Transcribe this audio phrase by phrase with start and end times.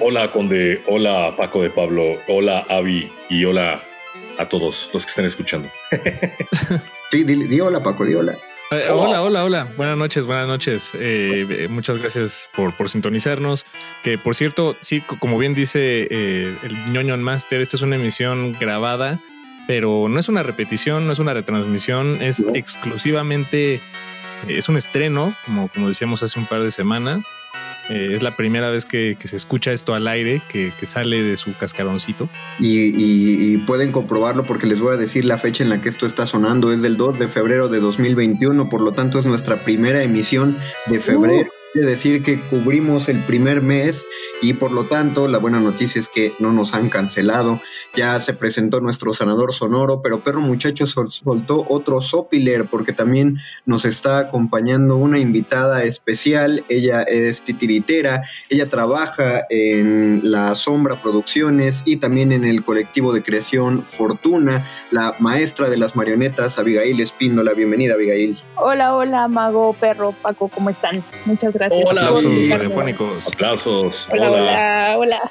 [0.00, 0.82] Hola, Conde.
[0.88, 2.18] Hola, Paco de Pablo.
[2.26, 3.12] Hola, Avi.
[3.28, 3.84] Y hola
[4.36, 5.68] a todos los que están escuchando.
[7.10, 8.36] sí, di, di hola, Paco, di hola.
[8.70, 9.72] Eh, hola, hola, hola.
[9.78, 10.90] Buenas noches, buenas noches.
[10.94, 13.64] Eh, eh, muchas gracias por, por, sintonizarnos.
[14.02, 19.20] Que por cierto, sí, como bien dice el ñoño Master, esta es una emisión grabada,
[19.66, 23.80] pero no es una repetición, no es una retransmisión, es exclusivamente,
[24.46, 27.26] es un estreno, como, como decíamos hace un par de semanas.
[27.88, 31.56] Eh, es la primera vez que, se escucha esto al aire, que, sale de su
[31.56, 32.28] cascaroncito.
[32.60, 36.26] Y, pueden comprobarlo porque les voy a decir la fecha en la que esto está
[36.26, 36.72] sonando.
[36.72, 41.00] Es del 2 de febrero de 2021, por lo tanto es nuestra primera emisión de
[41.00, 41.50] febrero
[41.80, 44.06] decir que cubrimos el primer mes
[44.40, 47.60] y por lo tanto la buena noticia es que no nos han cancelado.
[47.94, 53.84] Ya se presentó nuestro sanador sonoro, pero Perro Muchacho soltó otro Sopiler porque también nos
[53.84, 56.64] está acompañando una invitada especial.
[56.68, 63.22] Ella es titiritera, ella trabaja en La Sombra Producciones y también en el colectivo de
[63.22, 67.52] creación Fortuna, la maestra de las marionetas Abigail Espíndola.
[67.52, 68.36] Bienvenida Abigail.
[68.56, 71.04] Hola, hola, Mago, Perro, Paco, ¿cómo están?
[71.24, 71.67] Muchas gracias.
[71.70, 73.26] Hola, aplausos radiofónicos.
[73.26, 74.08] Aplausos.
[74.10, 75.30] Hola, hola, hola.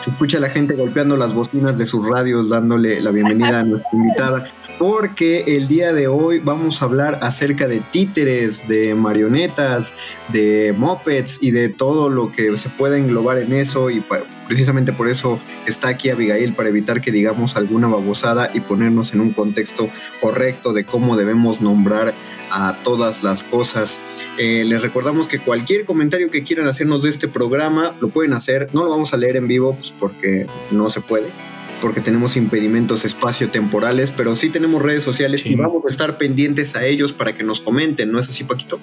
[0.00, 3.88] Se escucha la gente golpeando las bocinas de sus radios dándole la bienvenida a nuestra
[3.92, 4.44] invitada,
[4.78, 9.96] porque el día de hoy vamos a hablar acerca de títeres, de marionetas,
[10.28, 14.04] de mopeds y de todo lo que se puede englobar en eso y
[14.46, 19.22] precisamente por eso está aquí Abigail para evitar que digamos alguna babosada y ponernos en
[19.22, 19.88] un contexto
[20.20, 22.12] correcto de cómo debemos nombrar
[22.54, 24.00] a todas las cosas.
[24.38, 28.70] Eh, les recordamos que cualquier comentario que quieran hacernos de este programa lo pueden hacer.
[28.72, 31.32] No lo vamos a leer en vivo pues, porque no se puede
[31.80, 36.86] porque tenemos impedimentos espacio-temporales, pero sí tenemos redes sociales y vamos a estar pendientes a
[36.86, 38.80] ellos para que nos comenten, ¿no es así, Paquito?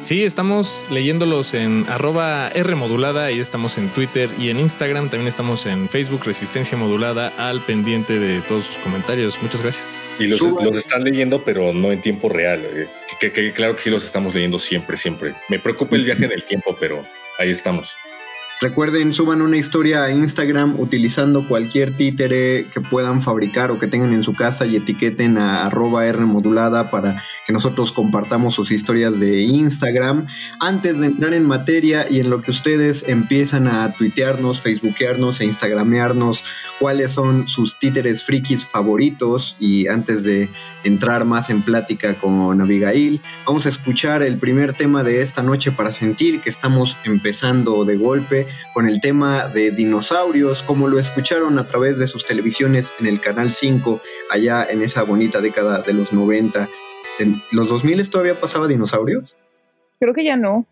[0.00, 5.10] Sí, estamos leyéndolos en arroba R modulada y estamos en Twitter y en Instagram.
[5.10, 9.40] También estamos en Facebook Resistencia Modulada al pendiente de todos sus comentarios.
[9.42, 10.10] Muchas gracias.
[10.18, 12.64] Y los, los están leyendo, pero no en tiempo real.
[12.64, 12.88] eh,
[13.20, 15.34] Que, que- claro que sí los estamos leyendo siempre, siempre.
[15.50, 17.04] Me preocupa el viaje en el tiempo, pero
[17.38, 17.94] ahí estamos.
[18.62, 24.12] Recuerden, suban una historia a Instagram utilizando cualquier títere que puedan fabricar o que tengan
[24.12, 26.18] en su casa y etiqueten a arroba R
[26.90, 30.26] para que nosotros compartamos sus historias de Instagram.
[30.60, 35.46] Antes de entrar en materia y en lo que ustedes empiezan a tuitearnos, facebookearnos e
[35.46, 36.44] instagramearnos
[36.78, 40.50] cuáles son sus títeres frikis favoritos y antes de
[40.84, 45.72] entrar más en plática con Abigail, vamos a escuchar el primer tema de esta noche
[45.72, 51.58] para sentir que estamos empezando de golpe con el tema de dinosaurios, como lo escucharon
[51.58, 54.00] a través de sus televisiones en el Canal 5,
[54.30, 56.68] allá en esa bonita década de los 90.
[57.18, 59.36] ¿En los 2000 todavía pasaba dinosaurios?
[59.98, 60.66] Creo que ya no.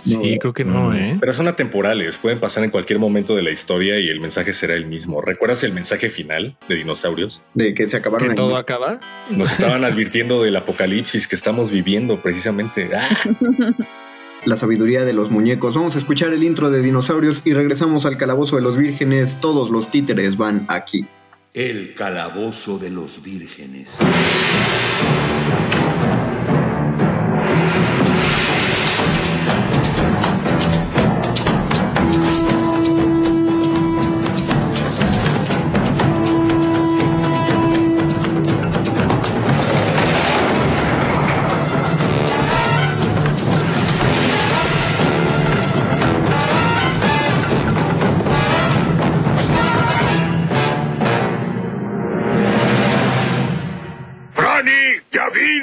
[0.00, 1.18] Sí, creo que no, ¿eh?
[1.20, 4.74] Pero son atemporales, pueden pasar en cualquier momento de la historia y el mensaje será
[4.74, 5.20] el mismo.
[5.20, 7.42] ¿Recuerdas el mensaje final de dinosaurios?
[7.54, 9.00] De que se acabaron Que todo acaba.
[9.30, 12.90] Nos estaban advirtiendo del apocalipsis que estamos viviendo precisamente.
[12.94, 13.08] ¡Ah!
[14.44, 15.74] la sabiduría de los muñecos.
[15.74, 19.38] Vamos a escuchar el intro de dinosaurios y regresamos al calabozo de los vírgenes.
[19.40, 21.06] Todos los títeres van aquí.
[21.52, 23.98] El calabozo de los vírgenes.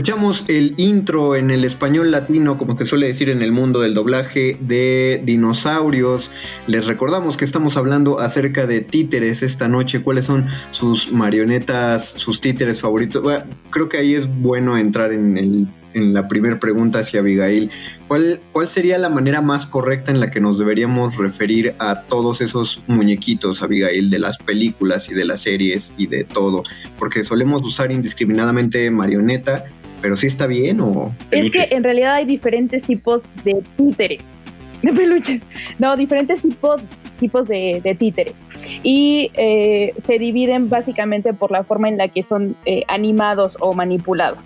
[0.00, 3.92] Escuchamos el intro en el español latino, como se suele decir en el mundo del
[3.92, 6.30] doblaje de dinosaurios.
[6.66, 10.00] Les recordamos que estamos hablando acerca de títeres esta noche.
[10.00, 13.22] ¿Cuáles son sus marionetas, sus títeres favoritos?
[13.68, 17.70] Creo que ahí es bueno entrar en la primera pregunta hacia Abigail.
[18.08, 22.40] ¿Cuál, ¿Cuál sería la manera más correcta en la que nos deberíamos referir a todos
[22.40, 26.62] esos muñequitos, Abigail, de las películas y de las series y de todo?
[26.98, 29.66] Porque solemos usar indiscriminadamente marioneta,
[30.00, 31.14] pero sí está bien o...
[31.30, 34.22] Es que en realidad hay diferentes tipos de títeres,
[34.82, 35.42] de peluches.
[35.78, 36.82] No, diferentes tipos,
[37.18, 38.34] tipos de, de títeres.
[38.82, 43.72] Y eh, se dividen básicamente por la forma en la que son eh, animados o
[43.74, 44.38] manipulados.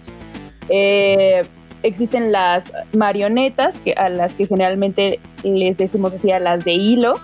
[0.69, 1.43] Eh,
[1.83, 2.65] existen las
[2.97, 7.15] marionetas, que, a las que generalmente les decimos así a las de hilo.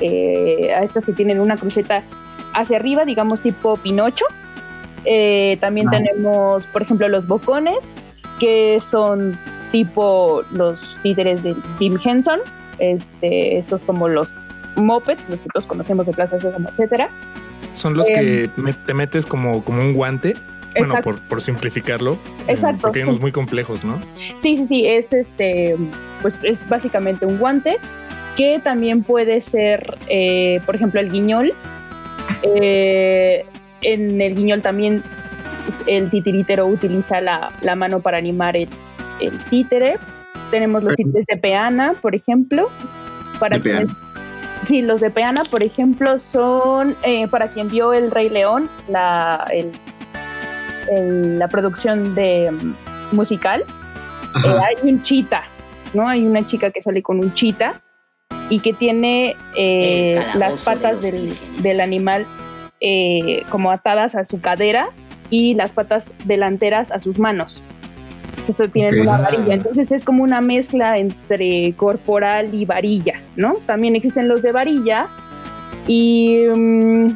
[0.00, 2.02] Eh, a estas que tienen una cruceta
[2.54, 4.24] hacia arriba, digamos tipo Pinocho.
[5.10, 5.92] Eh, también Ah.
[5.92, 7.78] tenemos, por ejemplo, los bocones,
[8.38, 9.38] que son
[9.72, 12.40] tipo los títeres de Jim Henson,
[12.78, 14.28] este, estos como los
[14.76, 15.20] mopeds,
[15.52, 17.08] todos conocemos de Plaza Sésamo, etcétera.
[17.72, 18.14] Son los Em.
[18.14, 20.34] que te metes como, como un guante.
[20.76, 22.12] Bueno, por, por simplificarlo.
[22.46, 23.98] eh, Exacto, Porque hay unos muy complejos, ¿no?
[24.42, 25.74] Sí, sí, sí, es este,
[26.22, 27.78] pues es básicamente un guante
[28.36, 31.52] que también puede ser, eh, por ejemplo, el guiñol.
[33.82, 35.02] En el guiñol también
[35.86, 38.68] el titiritero utiliza la, la mano para animar el,
[39.20, 39.96] el títere.
[40.50, 42.68] Tenemos los títeres de peana, por ejemplo.
[43.38, 43.78] Para De peana.
[43.80, 43.96] quienes-
[44.68, 49.46] sí, los de peana, por ejemplo, son eh, para quien vio El Rey León, la,
[49.52, 49.70] el-
[50.90, 52.74] el- la producción de mm,
[53.16, 53.64] musical.
[54.44, 55.44] Eh, hay un chita,
[55.94, 56.08] ¿no?
[56.08, 57.80] Hay una chica que sale con un chita
[58.50, 61.32] y que tiene eh, las patas del,
[61.62, 62.26] del animal
[62.80, 64.90] eh, como atadas a su cadera
[65.30, 67.62] y las patas delanteras a sus manos.
[68.48, 69.54] Eso tienen una varilla.
[69.54, 73.56] Entonces es como una mezcla entre corporal y varilla, ¿no?
[73.66, 75.06] También existen los de varilla
[75.86, 77.08] y, mm,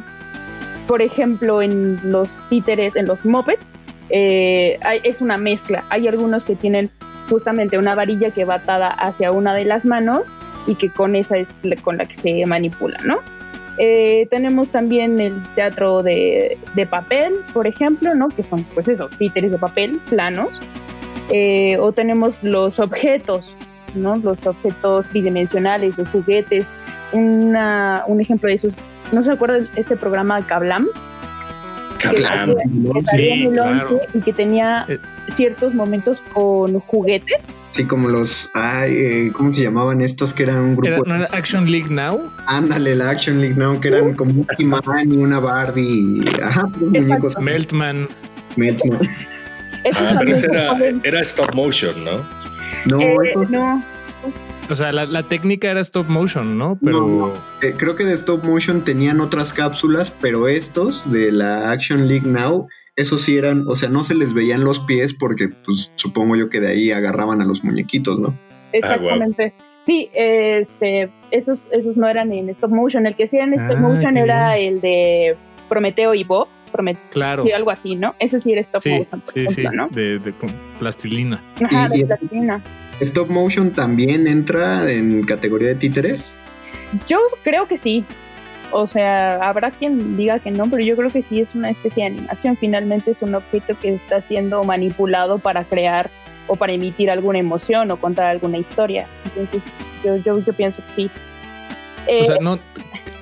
[0.87, 3.61] por ejemplo, en los títeres, en los mopeds,
[4.09, 5.83] eh, hay- es una mezcla.
[5.89, 6.91] Hay algunos que tienen
[7.29, 10.21] justamente una varilla que va atada hacia una de las manos
[10.67, 13.17] y que con esa es la- con la que se manipula, ¿no?
[13.77, 18.29] Eh, tenemos también el teatro de, de, papel, por ejemplo, ¿no?
[18.29, 20.59] Que son, pues esos títeres de papel planos.
[21.31, 23.55] Eh, o tenemos los objetos,
[23.95, 24.15] ¿no?
[24.17, 26.65] Los objetos tridimensionales, los juguetes.
[27.13, 28.73] Una, un ejemplo de esos,
[29.11, 30.45] ¿no se acuerdan este programa?
[30.45, 30.87] Kablam,
[31.99, 32.17] que,
[33.03, 33.99] sí, claro.
[34.13, 34.99] Y que tenía Eh.
[35.35, 37.37] ciertos momentos con juguetes.
[37.73, 41.09] Sí, como los, ay, eh, ¿cómo se llamaban estos que eran un Era, grupo?
[41.09, 42.31] ¿No era Action League Now?
[42.45, 46.23] Ándale, la Action League Now, que eran como un He-Man y una Barbie.
[46.43, 47.33] Ajá, unos muñecos.
[47.41, 48.07] Meltman.
[48.55, 48.99] Meltman.
[49.95, 52.25] Ah, pero ese se era, era stop motion, ¿no?
[52.85, 53.83] No, eh, esos- no,
[54.69, 56.79] O sea, la, la técnica era stop motion, ¿no?
[56.81, 61.69] Pero No, eh, creo que de stop motion tenían otras cápsulas, pero estos de la
[61.69, 65.49] Action League Now, esos sí eran, o sea, no se les veían los pies porque,
[65.65, 68.37] pues, supongo yo que de ahí agarraban a los muñequitos, ¿no?
[68.71, 69.53] exactamente.
[69.85, 73.05] Sí, este, esos, esos no eran en stop motion.
[73.05, 75.35] El que sí era en stop Ah, motion era el de
[75.69, 76.47] Prometeo y Bob.
[76.71, 77.43] Prometeo, claro.
[77.43, 78.15] sí, algo así, ¿no?
[78.17, 79.61] Ese sí era stop Sí, motion, por sí, sí.
[79.61, 79.87] ejemplo, ¿no?
[79.89, 80.33] De, de
[80.79, 81.43] plastilina.
[81.69, 82.63] Ajá, Y- de plastilina.
[83.01, 86.35] Stop motion también entra en categoría de títeres.
[87.09, 88.05] Yo creo que sí.
[88.75, 92.03] O sea, habrá quien diga que no, pero yo creo que sí es una especie
[92.03, 92.57] de animación.
[92.57, 96.09] Finalmente es un objeto que está siendo manipulado para crear
[96.47, 99.07] o para emitir alguna emoción o contar alguna historia.
[99.25, 99.61] Entonces,
[100.03, 101.11] yo, yo, yo pienso que sí.
[102.07, 102.57] Eh, O sea, no,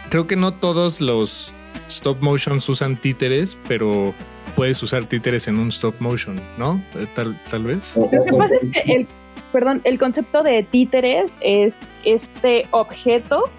[0.10, 1.54] creo que no todos los
[1.88, 4.14] stop motions usan títeres, pero
[4.56, 6.82] puedes usar títeres en un stop motion, ¿no?
[6.96, 7.98] Eh, Tal, tal vez.
[7.98, 9.08] Lo que pasa es que el,
[9.52, 11.74] perdón, el concepto de títeres es
[12.06, 13.50] este objeto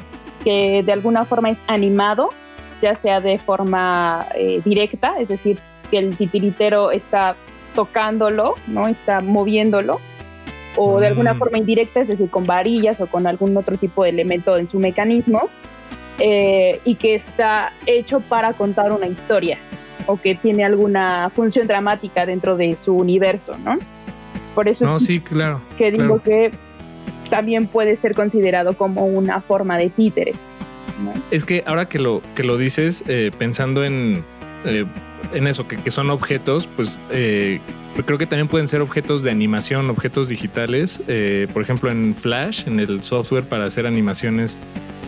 [0.44, 2.30] que de alguna forma es animado,
[2.80, 5.58] ya sea de forma eh, directa, es decir,
[5.90, 7.36] que el titiritero está
[7.74, 8.88] tocándolo, ¿no?
[8.88, 10.00] Está moviéndolo,
[10.76, 11.38] o de alguna Mm.
[11.38, 14.78] forma indirecta, es decir, con varillas o con algún otro tipo de elemento en su
[14.78, 15.42] mecanismo,
[16.18, 19.58] eh, y que está hecho para contar una historia
[20.06, 23.78] o que tiene alguna función dramática dentro de su universo, ¿no?
[24.54, 25.60] Por eso No, es sí, claro.
[25.78, 26.22] que digo claro.
[26.24, 26.50] que
[27.32, 30.34] también puede ser considerado como una forma de títere.
[31.30, 34.22] Es que ahora que lo, que lo dices, eh, pensando en,
[34.66, 34.84] eh,
[35.32, 37.58] en eso, que, que son objetos, pues eh,
[38.04, 41.02] creo que también pueden ser objetos de animación, objetos digitales.
[41.08, 44.58] Eh, por ejemplo, en Flash, en el software para hacer animaciones,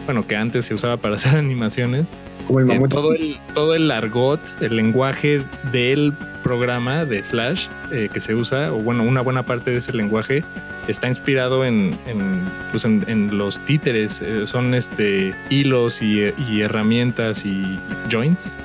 [0.06, 2.14] bueno, que antes se usaba para hacer animaciones,
[2.46, 8.08] como el Eh, todo, el, todo el argot, el lenguaje del programa de Flash eh,
[8.12, 10.44] que se usa, o bueno, una buena parte de ese lenguaje
[10.88, 14.20] está inspirado en, en, pues en, en los títeres.
[14.20, 16.20] eh, son este hilos y,
[16.50, 17.78] y herramientas y
[18.12, 18.56] joints,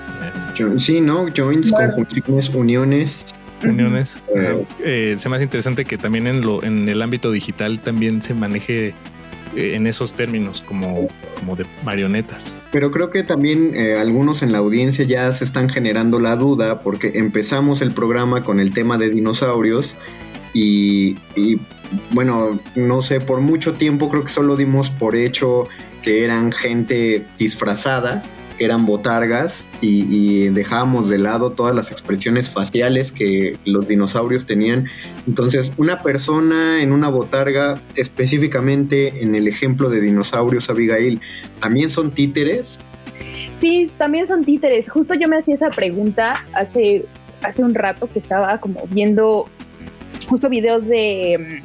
[0.57, 1.27] Jo- Sí, ¿no?
[1.35, 1.93] Joints, Claro.
[1.95, 3.25] conjunciones, uniones.
[3.63, 4.19] uniones.
[4.35, 8.21] Eh, Eh, se me hace interesante que también en, lo, en el ámbito digital también
[8.21, 8.93] se maneje
[9.55, 12.55] en esos términos como, como de marionetas.
[12.71, 16.81] Pero creo que también eh, algunos en la audiencia ya se están generando la duda
[16.81, 19.97] porque empezamos el programa con el tema de dinosaurios
[20.53, 21.17] y,
[22.11, 25.67] bueno, no sé, por mucho tiempo creo que solo dimos por hecho
[26.01, 28.23] que eran gente disfrazada,
[28.59, 34.85] eran botargas y, dejábamos de lado todas las expresiones faciales que los dinosaurios tenían.
[35.27, 41.21] Entonces, una persona en una botarga, específicamente en el ejemplo de dinosaurios, Abigail,
[41.59, 42.79] ¿también son títeres?
[43.61, 44.89] Sí, también son títeres.
[44.89, 47.05] Justo yo me hacía esa pregunta hace,
[47.43, 49.45] hace un rato que estaba como viendo
[50.27, 51.61] justo videos de,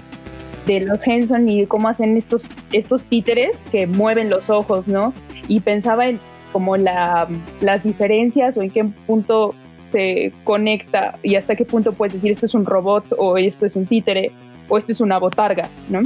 [0.67, 5.13] de los Henson y cómo hacen estos, estos títeres que mueven los ojos, ¿no?
[5.49, 6.21] Y pensaba en
[6.55, 7.27] como la,
[7.61, 9.57] las diferencias o en qué punto
[9.91, 13.75] se conecta y hasta qué punto puedes decir esto es un robot o esto es
[13.75, 14.31] un títere
[14.69, 16.03] o esto es una botarga, ¿no?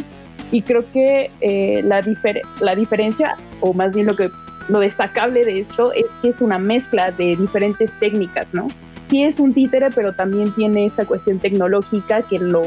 [0.51, 4.31] Y creo que eh, la, difer la diferencia, o más bien lo que
[4.71, 8.69] lo destacable de esto es que es una mezcla de diferentes técnicas, ¿no?
[9.11, 12.63] Sí es un títere, pero también tiene esta cuestión tecnológica que lo,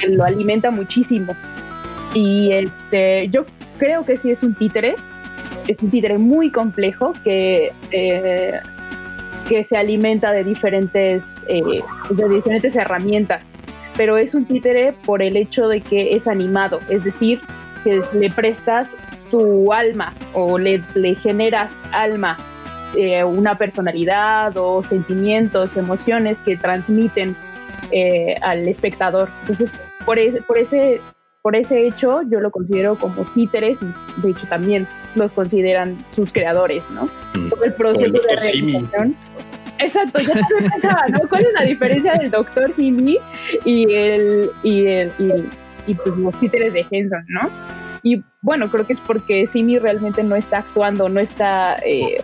[0.00, 1.34] que lo alimenta muchísimo.
[2.14, 3.46] Y este, yo
[3.78, 4.94] creo que sí es un títere,
[5.66, 8.52] es un títere muy complejo que, eh,
[9.48, 13.42] que se alimenta de diferentes, eh, de diferentes herramientas,
[13.96, 17.40] pero es un títere por el hecho de que es animado, es decir,
[17.84, 18.88] que le prestas
[19.30, 22.36] tu alma o le, le generas alma,
[22.96, 27.36] eh, una personalidad o sentimientos, emociones que transmiten
[28.42, 29.28] al espectador.
[29.40, 29.70] Entonces,
[30.04, 31.00] por ese, por ese
[31.42, 36.32] por ese hecho yo lo considero como títeres y de hecho también los consideran sus
[36.32, 37.04] creadores, ¿no?
[37.34, 37.48] Mm.
[37.48, 39.16] Todo el proceso el de realización.
[39.78, 41.20] Exacto, ya pensaba, ¿no?
[41.28, 43.18] ¿Cuál es la diferencia del Doctor Simi
[43.64, 47.48] y el y el y, y, pues los títeres de Henson, ¿no?
[48.02, 51.76] Y bueno, creo que es porque Simi realmente no está actuando, no está...
[51.84, 52.22] Eh,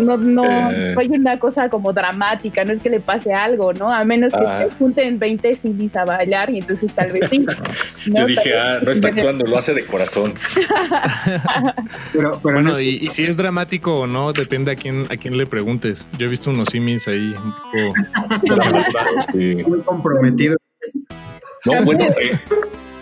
[0.00, 0.94] no, no, Eh.
[0.98, 3.92] hay una cosa como dramática, no es que le pase algo, ¿no?
[3.92, 4.66] A menos que Ah.
[4.68, 7.46] se junten 20 Simis a bailar y entonces tal vez sí.
[8.06, 8.26] Yo ¿no?
[8.26, 10.34] dije, ah, no está actuando, lo hace de corazón.
[12.12, 15.16] Pero, pero Bueno, no- y, y si es dramático o no, depende a quién, a
[15.16, 16.08] quién le preguntes.
[16.18, 17.94] Yo he visto unos simis ahí un poco.
[19.32, 19.62] Sí.
[19.66, 20.56] muy comprometido.
[21.64, 22.38] No, bueno, eh,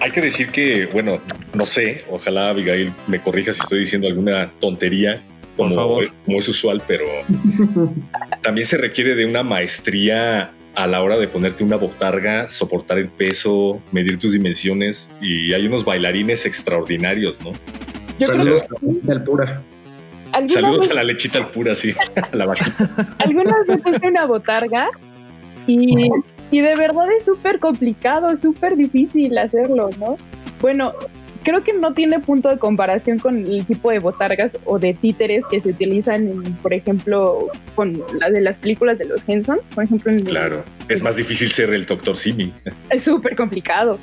[0.01, 1.21] hay que decir que, bueno,
[1.55, 5.23] no sé, ojalá Abigail me corrija si estoy diciendo alguna tontería,
[5.57, 6.05] como, Por favor.
[6.25, 7.05] como es usual, pero
[8.43, 13.09] también se requiere de una maestría a la hora de ponerte una botarga, soportar el
[13.09, 17.53] peso, medir tus dimensiones y hay unos bailarines extraordinarios, ¿no?
[18.19, 19.63] Yo creo Saludos que a la pura.
[20.33, 22.89] alguna Saludos vez- a la lechita al pura, sí, a la vaquita.
[23.19, 24.89] alguna vez puse una botarga
[25.67, 26.09] y,
[26.51, 30.17] y de verdad es súper complicado, súper difícil hacerlo, ¿no?
[30.63, 30.93] Bueno,
[31.43, 35.45] creo que no tiene punto de comparación con el tipo de botargas o de títeres
[35.51, 39.85] que se utilizan, en, por ejemplo, con la de las películas de los Henson, por
[39.85, 42.53] ejemplo, en Claro, es más difícil ser el doctor Simi.
[42.91, 43.99] es súper complicado.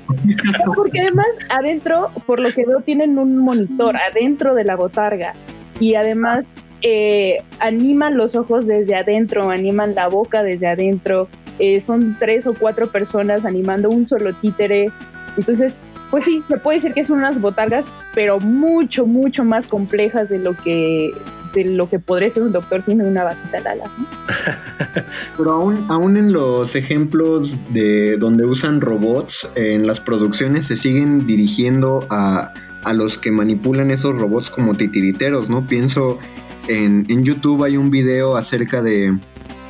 [0.76, 5.34] Porque además adentro, por lo que veo, tienen un monitor adentro de la botarga
[5.80, 6.46] y además
[6.82, 11.28] eh, animan los ojos desde adentro, animan la boca desde adentro.
[11.60, 14.90] eh, son tres o cuatro personas animando un solo títere.
[15.38, 15.74] Entonces,
[16.10, 20.40] pues sí, se puede decir que son unas botargas, pero mucho, mucho más complejas de
[20.40, 21.14] lo que
[21.54, 23.86] de lo que podría ser un doctor sin una vaquita Lala.
[23.86, 24.08] ¿no?
[25.38, 31.26] Pero aún, aún en los ejemplos de donde usan robots, en las producciones se siguen
[31.26, 35.66] dirigiendo a, a los que manipulan esos robots como titiriteros, ¿no?
[35.66, 36.20] Pienso
[36.68, 39.18] en, en YouTube hay un video acerca de,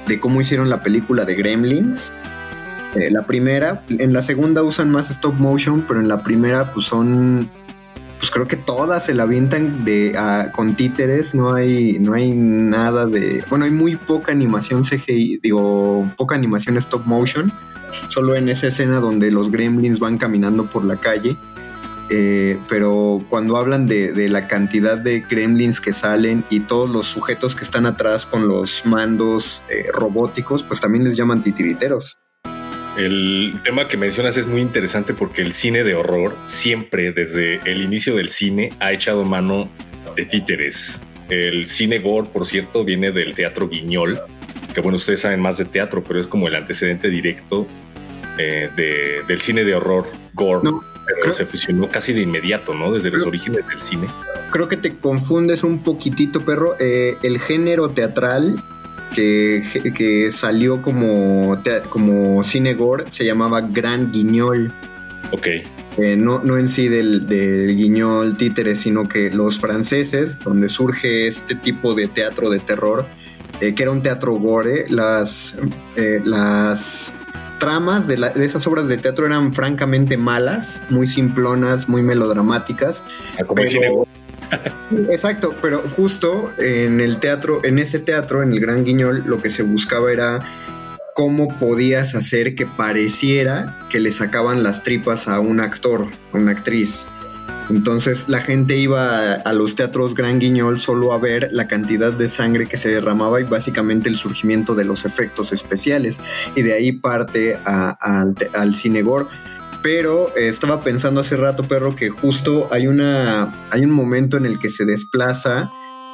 [0.08, 2.12] de cómo hicieron la película de Gremlins.
[2.96, 6.88] Eh, la primera, en la segunda usan más stop motion, pero en la primera pues
[6.88, 7.50] son
[8.19, 10.13] pues creo que todas se la avientan de
[10.53, 16.12] con títeres, no hay no hay nada de, bueno, hay muy poca animación CGI, digo,
[16.17, 17.53] poca animación stop motion,
[18.10, 21.38] solo en esa escena donde los gremlins van caminando por la calle.
[22.12, 27.05] Eh, pero cuando hablan de, de la cantidad de gremlins que salen y todos los
[27.05, 32.17] sujetos que están atrás con los mandos eh, robóticos, pues también les llaman titiriteros.
[33.00, 37.82] El tema que mencionas es muy interesante porque el cine de horror siempre desde el
[37.82, 39.70] inicio del cine ha echado mano
[40.18, 41.02] de títeres.
[41.30, 44.20] El cine gore, por cierto, viene del teatro guiñol,
[44.74, 47.68] que bueno, ustedes saben más de teatro, pero es como el antecedente directo
[48.38, 50.62] eh, de- del cine de horror gore.
[50.64, 52.92] No, pero creo- se fusionó casi de inmediato, ¿no?
[52.92, 54.08] Desde los Creo- orígenes del cine.
[54.52, 56.76] creo que te confundes un poquitito, perro.
[56.80, 58.62] Eh, el género teatral
[59.13, 59.63] que,
[59.95, 64.74] que salió como, como cine gore se llamaba Gran Guiñol.
[65.32, 65.48] Ok,
[65.98, 71.28] Eh, no, no en sí del, del guiñol títere, sino que los franceses, donde surge
[71.28, 73.06] este tipo de teatro de terror,
[73.60, 75.60] eh, que era un teatro gore, las,
[75.98, 77.13] eh, las
[77.60, 83.04] tramas de, la- de esas obras de teatro eran francamente malas, muy simplonas, muy melodramáticas.
[83.38, 84.10] Ah, como el Pero- cine gore.
[85.10, 89.50] Exacto, pero justo en el teatro, en ese teatro, en el Gran Guiñol, lo que
[89.50, 90.44] se buscaba era
[91.16, 96.52] cómo podías hacer que pareciera que le sacaban las tripas a un actor, a una
[96.52, 97.06] actriz.
[97.70, 102.28] Entonces la gente iba a, los teatros Gran Guiñol solo a ver la cantidad de
[102.28, 106.20] sangre que se derramaba y básicamente el surgimiento de los efectos especiales.
[106.56, 109.04] Y de ahí parte al al cine.
[109.82, 113.68] Pero eh, estaba pensando hace rato, perro, que justo hay una.
[113.72, 115.72] hay un momento en el que se desplaza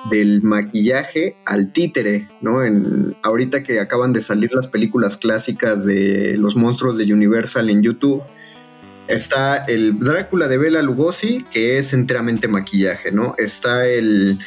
[0.09, 2.63] del maquillaje al títere, ¿no?
[2.63, 7.81] En, ahorita que acaban de salir las películas clásicas de los monstruos de Universal en
[7.81, 8.21] YouTube,
[9.07, 13.35] está el Drácula de Bela Lugosi, que es enteramente maquillaje, ¿no?
[13.37, 14.37] Está el,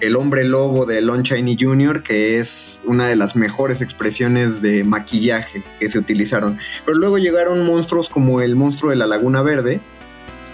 [0.00, 4.84] el hombre lobo de Lon Chaney Jr., que es una de las mejores expresiones de
[4.84, 6.58] maquillaje que se utilizaron.
[6.84, 9.80] Pero luego llegaron monstruos como el monstruo de la Laguna Verde,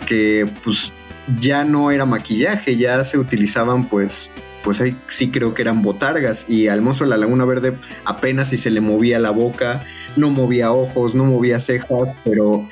[0.07, 0.93] que pues
[1.41, 4.31] ya no era maquillaje, ya se utilizaban pues
[4.63, 7.77] pues ahí sí creo que eran botargas y al monstruo de la Laguna Verde
[8.07, 9.85] apenas si se le movía la boca,
[10.17, 12.67] no movía ojos, no movía cejas, pero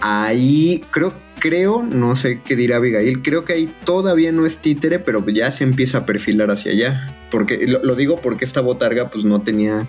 [0.00, 4.98] ahí creo creo, no sé qué dirá Abigail, creo que ahí todavía no es títere,
[5.00, 7.16] pero ya se empieza a perfilar hacia allá.
[7.30, 9.86] Porque lo, lo digo porque esta botarga pues no tenía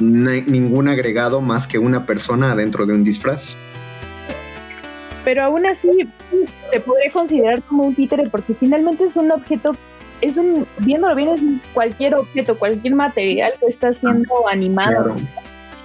[0.00, 3.56] ningún agregado más que una persona adentro de un disfraz.
[5.24, 5.88] pero aún así
[6.72, 9.72] se podría considerar como un títere porque finalmente es un objeto,
[10.20, 11.40] es un, viéndolo bien, es
[11.72, 15.04] cualquier objeto, cualquier material que está siendo animado.
[15.04, 15.16] Claro.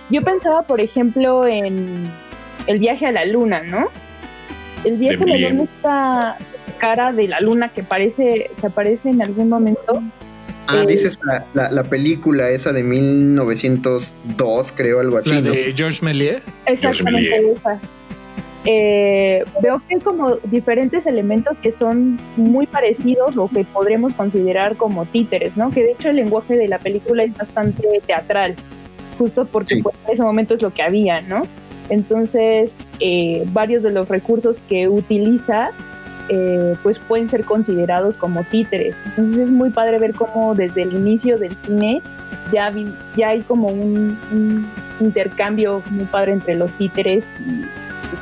[0.09, 2.09] Yo pensaba, por ejemplo, en
[2.65, 3.89] el viaje a la luna, ¿no?
[4.83, 5.57] El viaje a la Blien.
[5.57, 6.37] luna está,
[6.79, 10.01] cara de la luna que parece, que aparece en algún momento.
[10.67, 15.29] Ah, Eh, dices la, la- la película esa de 1902, creo, algo así.
[15.31, 15.51] La ¿no?
[15.51, 16.41] de George Méliès.
[16.65, 17.57] Exactamente Méliès.
[17.57, 17.79] esa.
[18.69, 24.75] Eh, veo que hay como diferentes elementos que son muy parecidos o que podremos considerar
[24.75, 25.71] como títeres, ¿no?
[25.71, 28.55] Que de hecho el lenguaje de la película es bastante teatral,
[29.17, 29.81] justo porque Sí.
[29.81, 31.43] pues, en ese momento es lo que había, ¿no?
[31.89, 32.69] Entonces,
[32.99, 35.69] eh, varios de los recursos que utiliza,
[36.29, 38.95] eh, pues pueden ser considerados como títeres.
[39.05, 42.01] Entonces es muy padre ver cómo desde el inicio del cine
[42.51, 44.67] ya, vi- ya hay como un, un
[44.99, 47.63] intercambio muy padre entre los títeres y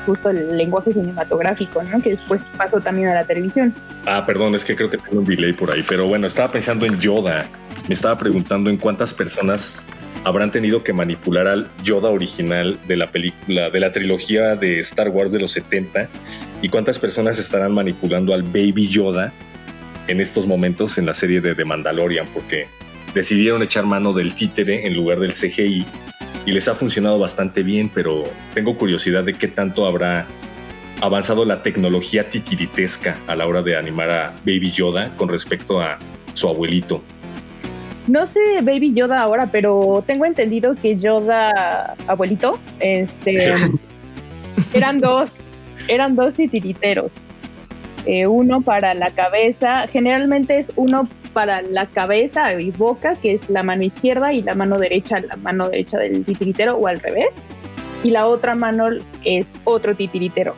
[0.06, 2.02] justo el lenguaje cinematográfico, ¿no?
[2.02, 3.74] Que después pasó también a la televisión.
[4.06, 6.86] Ah, perdón, es que creo que tengo un delay por ahí, pero bueno, estaba pensando
[6.86, 7.46] en Yoda.
[7.88, 9.84] Me estaba preguntando en cuántas personas
[10.26, 15.10] habrán tenido que manipular al Yoda original de la película, de la trilogía de Star
[15.10, 16.10] Wars de los 70
[16.64, 19.32] y cuántas personas estarán manipulando al Baby Yoda
[20.08, 22.68] en estos momentos en la serie de The Mandalorian, porque
[23.14, 25.86] decidieron echar mano del títere en lugar del CGI
[26.48, 28.24] y les ha funcionado bastante bien, pero
[28.56, 30.26] tengo curiosidad de qué tanto habrá
[31.02, 36.00] avanzado la tecnología titiritesca a la hora de animar a Baby Yoda con respecto a
[36.34, 37.04] su abuelito.
[38.08, 43.54] No sé Baby Yoda ahora, pero tengo entendido que Yoda, abuelito, este,
[44.74, 45.32] eran dos,
[45.88, 47.12] eran dos titiriteros.
[48.06, 53.50] Eh, uno para la cabeza, generalmente es uno para la cabeza y boca, que es
[53.50, 57.30] la mano izquierda, y la mano derecha, la mano derecha del titiritero, o al revés.
[58.04, 58.90] Y la otra mano
[59.24, 60.56] es otro titiritero.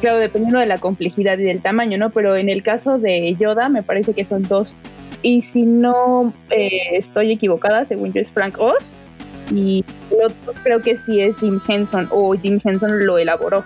[0.00, 2.10] Claro, dependiendo de la complejidad y del tamaño, ¿no?
[2.10, 4.74] Pero en el caso de Yoda, me parece que son dos.
[5.22, 8.82] Y si no eh, estoy equivocada, según yo es Frank Oz.
[9.52, 13.64] Y el otro creo que sí es Jim Henson, o Jim Henson lo elaboró.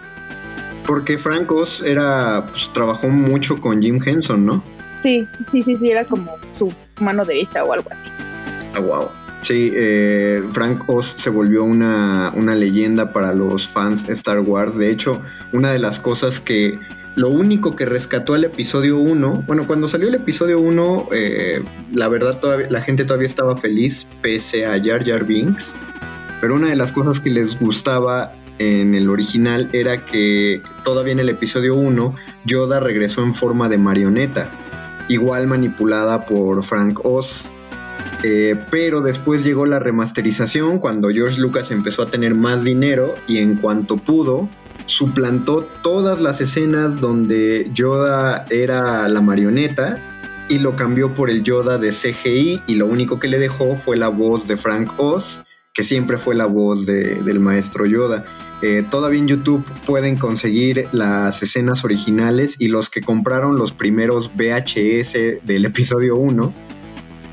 [0.87, 4.63] Porque Frank Oz era, pues, trabajó mucho con Jim Henson, ¿no?
[5.03, 8.11] Sí, sí, sí, sí, era como su mano derecha o algo así.
[8.75, 9.09] Ah, wow.
[9.43, 14.77] Sí, eh, Frank Oz se volvió una, una leyenda para los fans de Star Wars.
[14.77, 16.79] De hecho, una de las cosas que
[17.17, 22.09] lo único que rescató el episodio 1, bueno, cuando salió el episodio 1, eh, la
[22.09, 25.77] verdad todavía, la gente todavía estaba feliz pese a Jar Jar Binks,
[26.41, 31.19] pero una de las cosas que les gustaba en el original era que todavía en
[31.19, 34.51] el episodio 1 Yoda regresó en forma de marioneta,
[35.09, 37.49] igual manipulada por Frank Oz.
[38.23, 43.39] Eh, pero después llegó la remasterización cuando George Lucas empezó a tener más dinero y
[43.39, 44.49] en cuanto pudo,
[44.91, 49.99] suplantó todas las escenas donde Yoda era la marioneta
[50.49, 53.97] y lo cambió por el Yoda de CGI y lo único que le dejó fue
[53.97, 58.25] la voz de Frank Oz, que siempre fue la voz de- del maestro Yoda.
[58.63, 64.31] Eh, todavía en YouTube pueden conseguir las escenas originales y los que compraron los primeros
[64.37, 66.53] VHS del episodio 1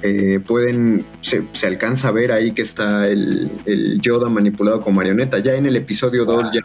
[0.07, 4.95] eh, pueden, se, se alcanza a ver ahí que está el, el Yoda manipulado con
[4.95, 5.39] marioneta.
[5.39, 6.61] Ya en el episodio 2 ya,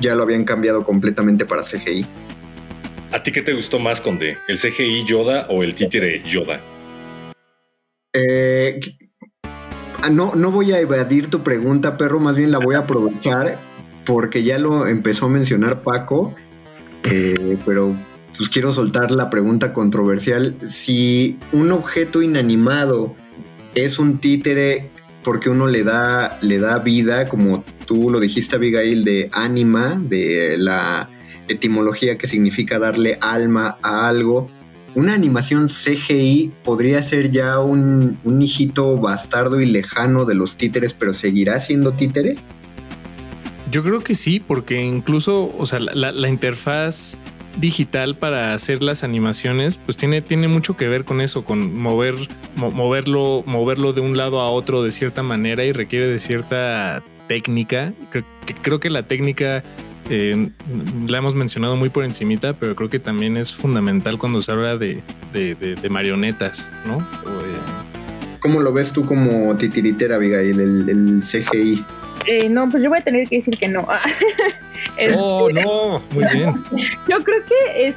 [0.00, 2.06] ya lo habían cambiado completamente para CGI.
[3.12, 4.36] ¿A ti qué te gustó más, Conde?
[4.48, 6.60] ¿El CGI Yoda o el títere Yoda?
[8.12, 8.80] Eh,
[10.02, 13.58] ah, no, no voy a evadir tu pregunta, perro, más bien la voy a aprovechar
[14.04, 16.34] porque ya lo empezó a mencionar Paco,
[17.04, 17.96] eh, pero
[18.36, 20.56] pues quiero soltar la pregunta controversial.
[20.64, 23.14] Si un objeto inanimado
[23.74, 24.90] es un títere
[25.22, 30.56] porque uno le da, le da vida, como tú lo dijiste, Abigail, de ánima, de
[30.56, 31.10] la
[31.48, 34.48] etimología que significa darle alma a algo,
[34.94, 40.94] una animación CGI podría ser ya un, un hijito bastardo y lejano de los títeres,
[40.94, 42.36] pero seguirá siendo títere.
[43.70, 47.18] Yo creo que sí, porque incluso, o sea, la, interfaz
[47.56, 52.14] digital para hacer las animaciones, pues tiene, tiene mucho que ver con eso, con mover,
[52.56, 57.02] mo- moverlo, moverlo de un lado a otro de cierta manera y requiere de cierta
[57.28, 57.92] técnica.
[58.62, 59.64] Creo que, la técnica
[60.10, 60.50] eh,
[61.08, 64.76] la hemos mencionado muy por encimita, pero creo que también es fundamental cuando se habla
[64.76, 65.56] de, de-
[65.90, 66.98] marionetas, ¿no?
[66.98, 71.84] Eh, ¿Cómo lo ves tú como titiritera, Abigail, el, el CGI?
[72.26, 73.86] Eh, no, pues yo voy a tener que decir que no.
[74.96, 76.54] Este, Oh, no, muy bien.
[77.08, 77.94] Yo creo que es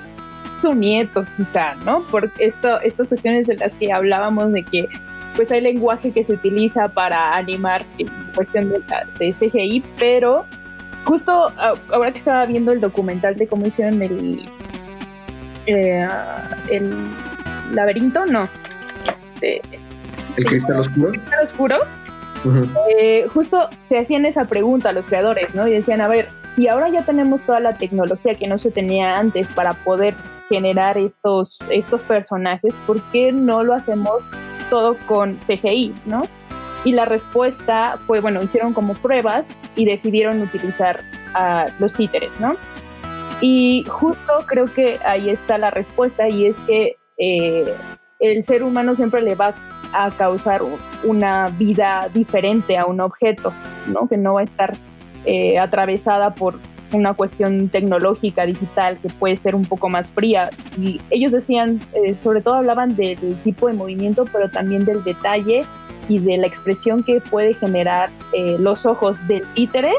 [0.62, 2.06] su nieto, quizá, ¿no?
[2.08, 4.88] Por esto, estas cuestiones de las que hablábamos de que
[5.36, 10.46] pues hay lenguaje que se utiliza para animar en cuestión de, la- de CGI, pero
[11.06, 14.44] justo a- ahora que estaba viendo el documental de cómo hicieron el
[15.68, 16.08] eh,
[16.70, 16.94] el
[17.74, 18.50] laberinto, no,
[19.40, 19.62] de
[20.36, 21.10] ¿El cristal oscuro?
[21.12, 21.78] Cristal oscuro,
[22.98, 25.68] Eh, justo se hacían esa pregunta a los creadores, ¿no?
[25.68, 29.18] Y decían, a ver, si ahora ya tenemos toda la tecnología que no se tenía
[29.18, 30.16] antes para poder
[30.50, 34.22] generar estos, estos personajes, ¿por qué no lo hacemos
[34.70, 36.24] todo con CGI, ¿no?
[36.84, 39.44] Y la respuesta fue, bueno, hicieron como pruebas
[39.76, 41.02] y decidieron utilizar
[41.34, 42.56] a los títeres, ¿no?
[43.42, 47.74] Y justo creo que ahí está la respuesta y es que eh,
[48.20, 49.56] el ser humano siempre le va
[49.94, 50.62] a causar
[51.04, 53.54] una vida diferente a un objeto,
[53.88, 54.08] ¿no?
[54.08, 54.76] Que no va a estar
[55.26, 56.60] eh, atravesada por
[56.92, 60.50] una cuestión tecnológica, digital, que puede ser un poco más fría.
[60.78, 65.64] Y ellos decían, eh, sobre todo hablaban del tipo de movimiento, pero también del detalle
[66.08, 69.94] y de la expresión que puede generar eh, los ojos del títere,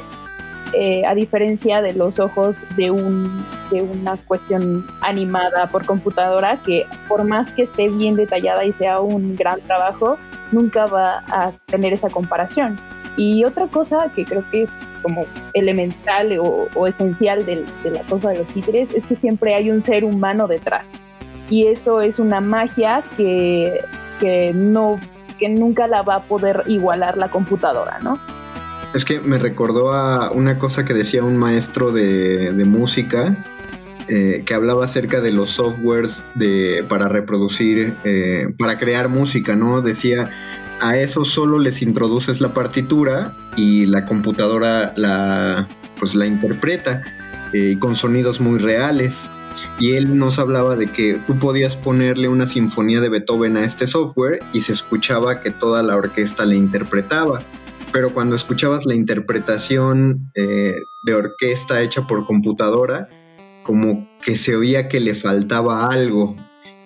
[0.72, 6.86] eh, a diferencia de los ojos de, un, de una cuestión animada por computadora, que
[7.08, 10.16] por más que esté bien detallada y sea un gran trabajo,
[10.52, 12.78] nunca va a tener esa comparación.
[13.16, 14.70] Y otra cosa que creo que es
[15.02, 19.82] como elemental o, esencial de, la cosa de los títeres es que siempre hay un
[19.82, 20.84] ser humano detrás.
[21.48, 23.80] Y eso es una magia que,
[24.20, 25.00] que, no,
[25.38, 28.20] que nunca la va a poder igualar la computadora, ¿no?
[28.94, 33.28] Es que me recordó a una cosa que decía un maestro de, música
[34.08, 39.80] eh, que hablaba acerca de los softwares de, para reproducir, eh, para crear música, ¿no?
[39.80, 40.30] Decía,
[40.80, 47.02] a eso solo les introduces la partitura y la computadora la, pues la interpreta
[47.52, 49.30] eh, con sonidos muy reales.
[49.78, 53.86] Y él nos hablaba de que tú podías ponerle una sinfonía de Beethoven a este
[53.86, 57.40] software y se escuchaba que toda la orquesta le interpretaba.
[57.92, 63.08] Pero cuando escuchabas la interpretación eh, de orquesta hecha por computadora,
[63.64, 66.36] como que se oía que le faltaba algo.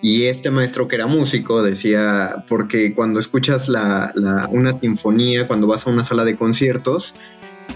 [0.01, 4.13] Y este maestro que era músico decía, porque cuando escuchas la,
[4.51, 7.15] una sinfonía, cuando vas a una sala de conciertos,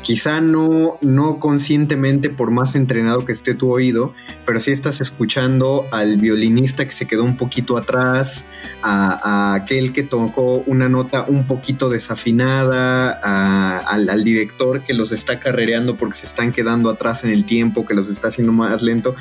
[0.02, 4.14] quizá no, no conscientemente por más entrenado que esté tu oído,
[4.46, 8.50] pero sí estás escuchando al violinista que se quedó un poquito atrás,
[8.82, 15.40] a, aquel que tocó una nota un poquito desafinada, al, al, director que los está
[15.40, 19.16] carrereando porque se están quedando atrás en el tiempo, que los está haciendo más lento.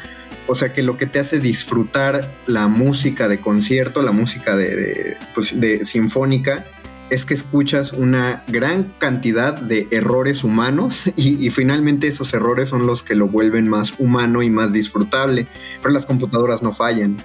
[0.46, 5.18] O sea que lo que te hace disfrutar la música de concierto, la música de,
[5.34, 6.64] pues, sinfónica,
[7.10, 13.02] es que escuchas una gran cantidad de errores humanos y, finalmente esos errores son los
[13.02, 15.46] que lo vuelven más humano y más disfrutable.
[15.82, 17.18] Pero las computadoras no fallan.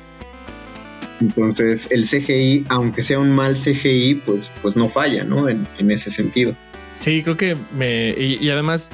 [1.20, 5.48] Entonces el CGI, aunque sea un mal CGI, pues, pues no falla, ¿no?
[5.48, 6.56] En, ese sentido.
[6.96, 8.16] Sí, creo que me...
[8.18, 8.92] y además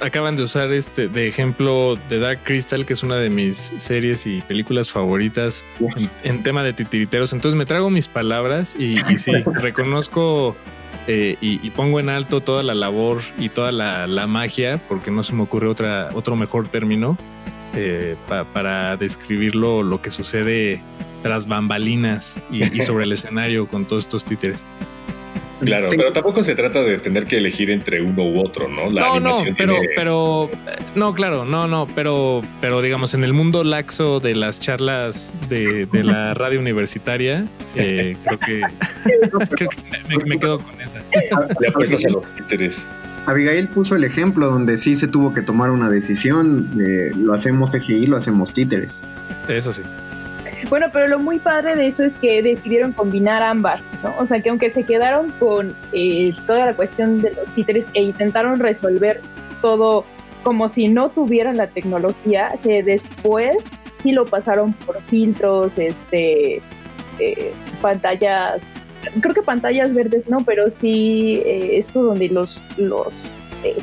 [0.00, 4.26] acaban de usar este de ejemplo de Dark Crystal, que es una de mis series
[4.26, 5.64] y películas favoritas
[6.22, 7.32] en, tema de titiriteros.
[7.32, 10.56] Entonces me trago mis palabras y, sí, reconozco
[11.06, 15.34] eh, y, pongo en alto toda la labor y toda la, magia, porque no se
[15.34, 17.18] me ocurre otra, otro mejor término
[17.74, 18.16] eh,
[18.52, 20.82] para describirlo, lo que sucede
[21.22, 24.68] tras bambalinas y sobre el escenario con todos estos títeres.
[25.64, 28.90] Claro, pero tampoco se trata de tener que elegir entre uno u otro, ¿no?
[28.90, 30.50] La no, no, pero, pero,
[30.94, 35.86] no, claro, no, no, pero, pero digamos, en el mundo laxo de las charlas de,
[35.92, 37.46] la radio universitaria,
[37.76, 38.60] eh, creo que,
[40.26, 41.02] me, quedo con esa.
[41.60, 42.90] Le apuestas a los títeres.
[43.26, 46.70] Abigail puso el ejemplo donde sí se tuvo que tomar una decisión,
[47.16, 49.04] lo hacemos CGI, lo hacemos títeres.
[49.48, 49.82] Eso sí.
[50.68, 54.14] Bueno, pero lo muy padre de eso es que decidieron combinar ambas, ¿no?
[54.18, 58.02] O sea, que aunque se quedaron con eh, toda la cuestión de los títeres e
[58.02, 59.20] intentaron resolver
[59.60, 60.04] todo
[60.42, 63.56] como si no tuvieran la tecnología, que después
[64.02, 66.60] sí lo pasaron por filtros, este,
[67.18, 68.60] eh, pantallas,
[69.20, 73.08] creo que pantallas verdes no, pero sí eh, esto donde los, los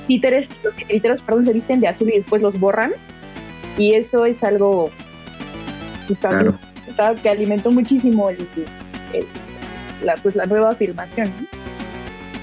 [0.08, 2.94] títeres, los títeres, perdón, se visten de azul y después los borran.
[3.78, 4.90] Y eso es algo
[6.20, 6.58] claro
[7.22, 8.30] que alimentó muchísimo
[10.04, 11.32] la, pues, la nueva filmación.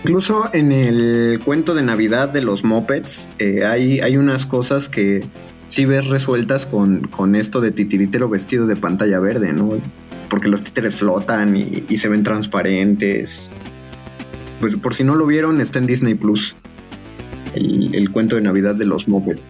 [0.03, 5.27] Incluso en el cuento de Navidad de los Mopeds eh, hay, hay unas cosas que
[5.66, 9.71] sí ves resueltas con, con esto de titiritero vestido de pantalla verde, ¿no?
[10.31, 13.51] Porque los títeres flotan y, se ven transparentes.
[14.61, 16.57] Pues por si no lo vieron, está en Disney Plus.
[17.55, 19.40] El, el cuento de Navidad de los Mopeds.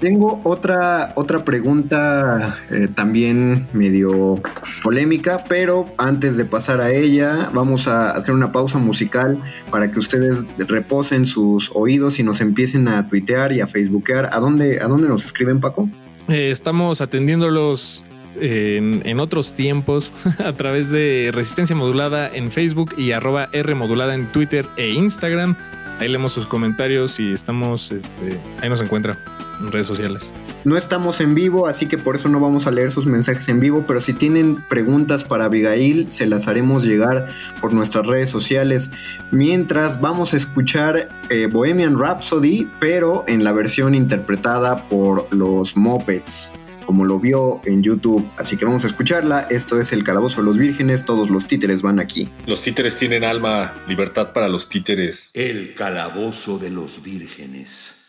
[0.00, 4.40] Tengo otra, otra pregunta eh, también medio
[4.82, 9.98] polémica, pero antes de pasar a ella, vamos a hacer una pausa musical para que
[9.98, 14.28] ustedes reposen sus oídos y nos empiecen a tuitear y a facebookear.
[14.32, 15.88] ¿A dónde, a dónde nos escriben, Paco?
[16.28, 18.04] Eh, estamos atendiéndolos
[18.38, 20.12] en, en, otros tiempos
[20.44, 25.56] a través de Resistencia Modulada en Facebook y arroba R Modulada en Twitter e Instagram.
[25.98, 29.18] Ahí leemos sus comentarios y estamos, este, ahí nos encuentra
[29.60, 30.34] en redes sociales.
[30.64, 33.60] No estamos en vivo, así que por eso no vamos a leer sus mensajes en
[33.60, 37.28] vivo, pero si tienen preguntas para Abigail, se las haremos llegar
[37.60, 38.90] por nuestras redes sociales.
[39.30, 46.52] Mientras vamos a escuchar eh, Bohemian Rhapsody, pero en la versión interpretada por los Muppets
[46.86, 48.26] como lo vio en YouTube.
[48.38, 49.48] Así que vamos a escucharla.
[49.50, 51.04] Esto es El Calabozo de los Vírgenes.
[51.04, 52.30] Todos los títeres van aquí.
[52.46, 55.30] Los títeres tienen alma, libertad para los títeres.
[55.34, 58.04] El calabozo de los vírgenes.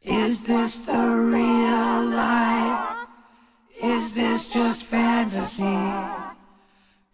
[0.00, 3.06] Is this the real life?
[3.82, 5.78] Is this just fantasy?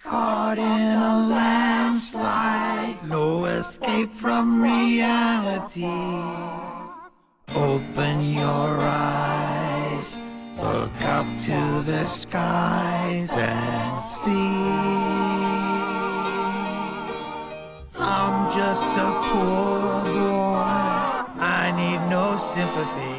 [0.03, 5.85] Caught in a landslide, no escape from reality.
[7.55, 9.68] Open your eyes,
[10.61, 15.49] look up to the skies and see.
[17.97, 20.99] I'm just a poor boy.
[21.41, 23.17] I need no sympathy.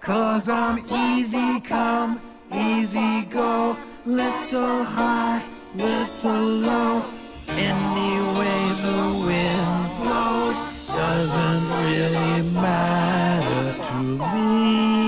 [0.00, 2.20] Cause I'm easy come,
[2.52, 3.76] easy go.
[4.06, 7.04] Little high, little low.
[7.48, 13.96] Any way the wind blows doesn't really matter to
[14.34, 14.99] me.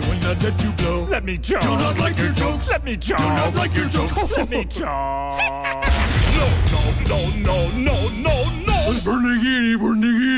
[0.00, 1.04] They will not let you blow.
[1.04, 1.60] Let me choke.
[1.62, 2.70] Do not like your jokes.
[2.70, 3.18] Let me choke.
[3.18, 4.12] Do not like your jokes.
[4.36, 4.86] let me choke.
[6.38, 8.34] No, no, no, no, no, no,
[8.66, 8.78] no.
[9.02, 10.37] Vernigini, Vernigini.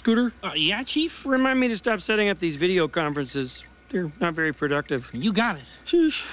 [0.00, 0.32] Scooter?
[0.42, 1.26] Uh, yeah, Chief?
[1.26, 3.64] Remind me to stop setting up these video conferences.
[3.90, 5.10] They're not very productive.
[5.12, 5.66] You got it.
[5.84, 6.24] Sheesh.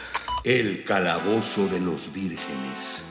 [0.44, 3.04] El calabozo de los vírgenes.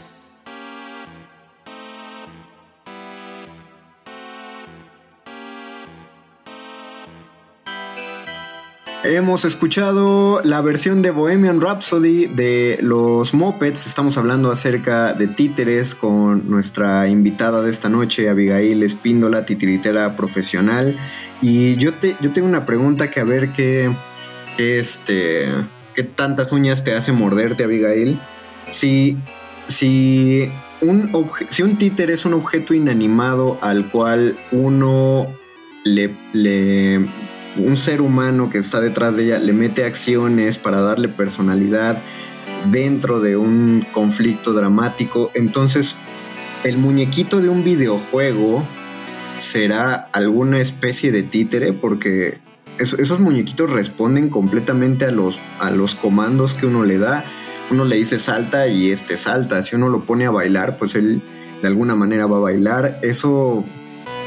[9.03, 13.87] Hemos escuchado la versión de Bohemian Rhapsody de los Mopeds.
[13.87, 20.97] Estamos hablando acerca de títeres con nuestra invitada de esta noche, Abigail Espíndola, titiritera profesional.
[21.43, 23.93] Y yo, te, yo tengo una pregunta que a ver qué,
[24.57, 25.47] qué, este,
[25.95, 28.21] qué tantas uñas te hace morderte, Abigail.
[28.71, 29.17] Si,
[29.69, 30.51] si,
[30.81, 31.11] un
[31.49, 35.27] si un títer es un objeto inanimado al cual uno
[35.85, 36.15] le
[37.59, 42.03] un ser humano que está detrás de ella le mete acciones para darle personalidad
[42.71, 45.97] dentro de un conflicto dramático, entonces
[46.65, 48.67] el muñequito de un videojuego
[49.37, 52.39] será alguna especie de títere porque
[52.79, 57.25] es- esos muñequitos responden completamente a los, a los comandos que uno le da.
[57.71, 59.61] Uno le dice salta y este salta.
[59.63, 61.21] Si uno lo pone a bailar, pues él
[61.63, 63.01] de alguna manera va a bailar.
[63.03, 63.65] Eso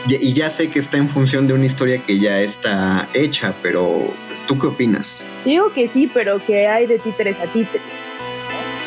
[0.07, 3.99] y ya sé que está en función de una historia que ya está hecha, pero
[4.47, 5.25] ¿tú qué opinas?
[5.45, 7.81] Digo que sí, pero que hay de títeres a títeres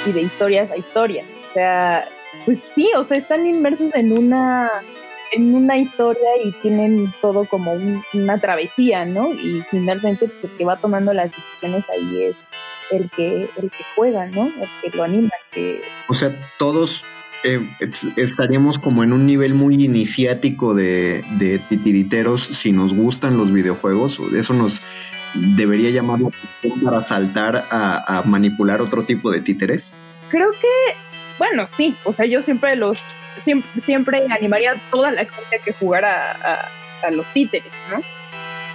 [0.06, 1.26] y de historias a historias.
[1.50, 2.08] O sea,
[2.46, 4.70] pues sí, o sea, están inmersos en una
[5.32, 9.32] en una historia y tienen todo como un- una travesía, ¿no?
[9.32, 12.36] Y finalmente pues, el que va tomando las decisiones ahí es
[12.90, 14.46] el que el que juega, ¿no?
[14.46, 17.04] El que lo anima, que O sea, todos
[17.44, 23.36] eh, es- estaríamos como en un nivel muy iniciático de, de titiriteros si nos gustan
[23.36, 24.20] los videojuegos.
[24.36, 24.82] Eso nos
[25.34, 26.20] debería llamar
[26.84, 29.92] para saltar a, a manipular otro tipo de títeres.
[30.30, 30.68] creo que,
[31.38, 32.98] bueno, sí, o sea, yo siempre los,
[33.44, 36.68] siempre, siempre animaría a toda la gente a que jugara a,
[37.06, 38.00] a los títeres, ¿no?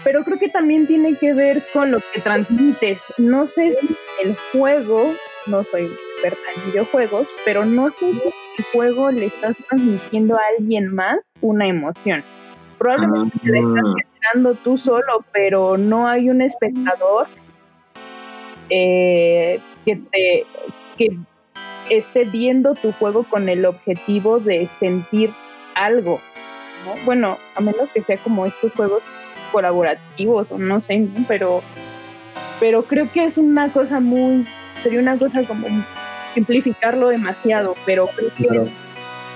[0.03, 2.99] Pero creo que también tiene que ver con lo que transmites.
[3.17, 5.13] No sé si el juego,
[5.47, 10.41] no soy experta en videojuegos, pero no sé si el juego le estás transmitiendo a
[10.57, 12.23] alguien más una emoción.
[12.77, 17.27] Probablemente te la estás generando tú solo, pero no hay un espectador
[18.69, 20.45] eh, que te
[20.97, 21.17] que
[21.89, 25.31] esté viendo tu juego con el objetivo de sentir
[25.75, 26.19] algo.
[26.85, 27.05] ¿no?
[27.05, 29.01] Bueno, a menos que sea como estos juegos
[29.51, 31.25] colaborativos o no sé, ¿no?
[31.27, 31.61] pero
[32.59, 34.45] pero creo que es una cosa muy
[34.83, 35.67] sería una cosa como
[36.33, 38.69] simplificarlo demasiado, pero creo que Claro.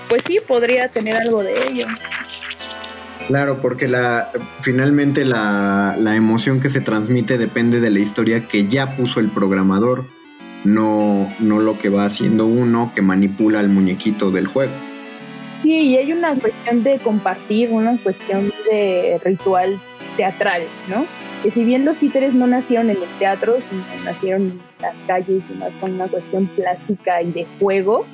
[0.10, 1.88] pues sí podría tener algo de ello.
[3.28, 4.30] Claro, porque la,
[4.62, 9.30] finalmente la, la emoción que se transmite depende de la historia que ya puso el
[9.30, 10.06] programador,
[10.64, 14.74] no, no lo que va haciendo uno que manipula al muñequito del juego.
[15.64, 19.80] Sí, y hay una cuestión de compartir, una cuestión de ritual
[20.18, 21.06] teatral, ¿no?
[21.44, 25.44] Que si bien los títeres no nacieron en el teatro, sino nacieron en las calles
[25.50, 28.06] y más con una cuestión plástica y de juego,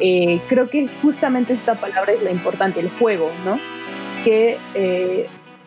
[0.00, 3.58] eh, creo que justamente esta palabra es la importante, el juego, ¿no?
[4.24, 5.26] Que eh,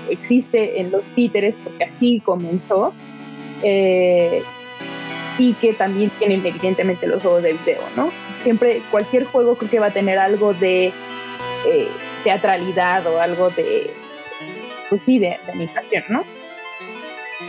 [0.09, 2.93] existe en los títeres porque así comenzó
[3.63, 4.43] eh,
[5.41, 8.11] y que también tienen evidentemente los juegos de video, ¿no?
[8.43, 10.93] Siempre, cualquier juego creo que va a tener algo de
[11.65, 11.87] eh,
[12.23, 13.91] teatralidad o algo de,
[14.87, 16.23] pues sí, de, de animación, ¿no?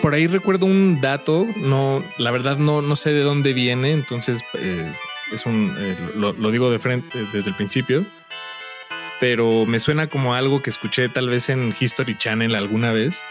[0.01, 4.43] Por ahí recuerdo un dato, no, la verdad no, no sé de dónde viene, entonces
[4.55, 4.91] eh,
[5.31, 8.07] es un, eh, lo, lo digo de frente eh, desde el principio,
[9.21, 13.23] pero me suena como algo que escuché tal vez en History Channel alguna vez,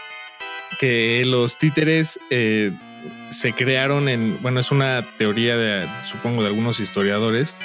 [0.78, 2.70] que los títeres eh,
[3.30, 7.56] se crearon en, bueno, es una teoría de, supongo, de algunos historiadores,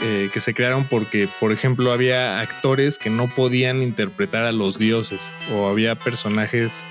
[0.00, 4.78] eh, que se crearon porque, por ejemplo, había actores que no podían interpretar a los
[4.78, 6.84] dioses o había personajes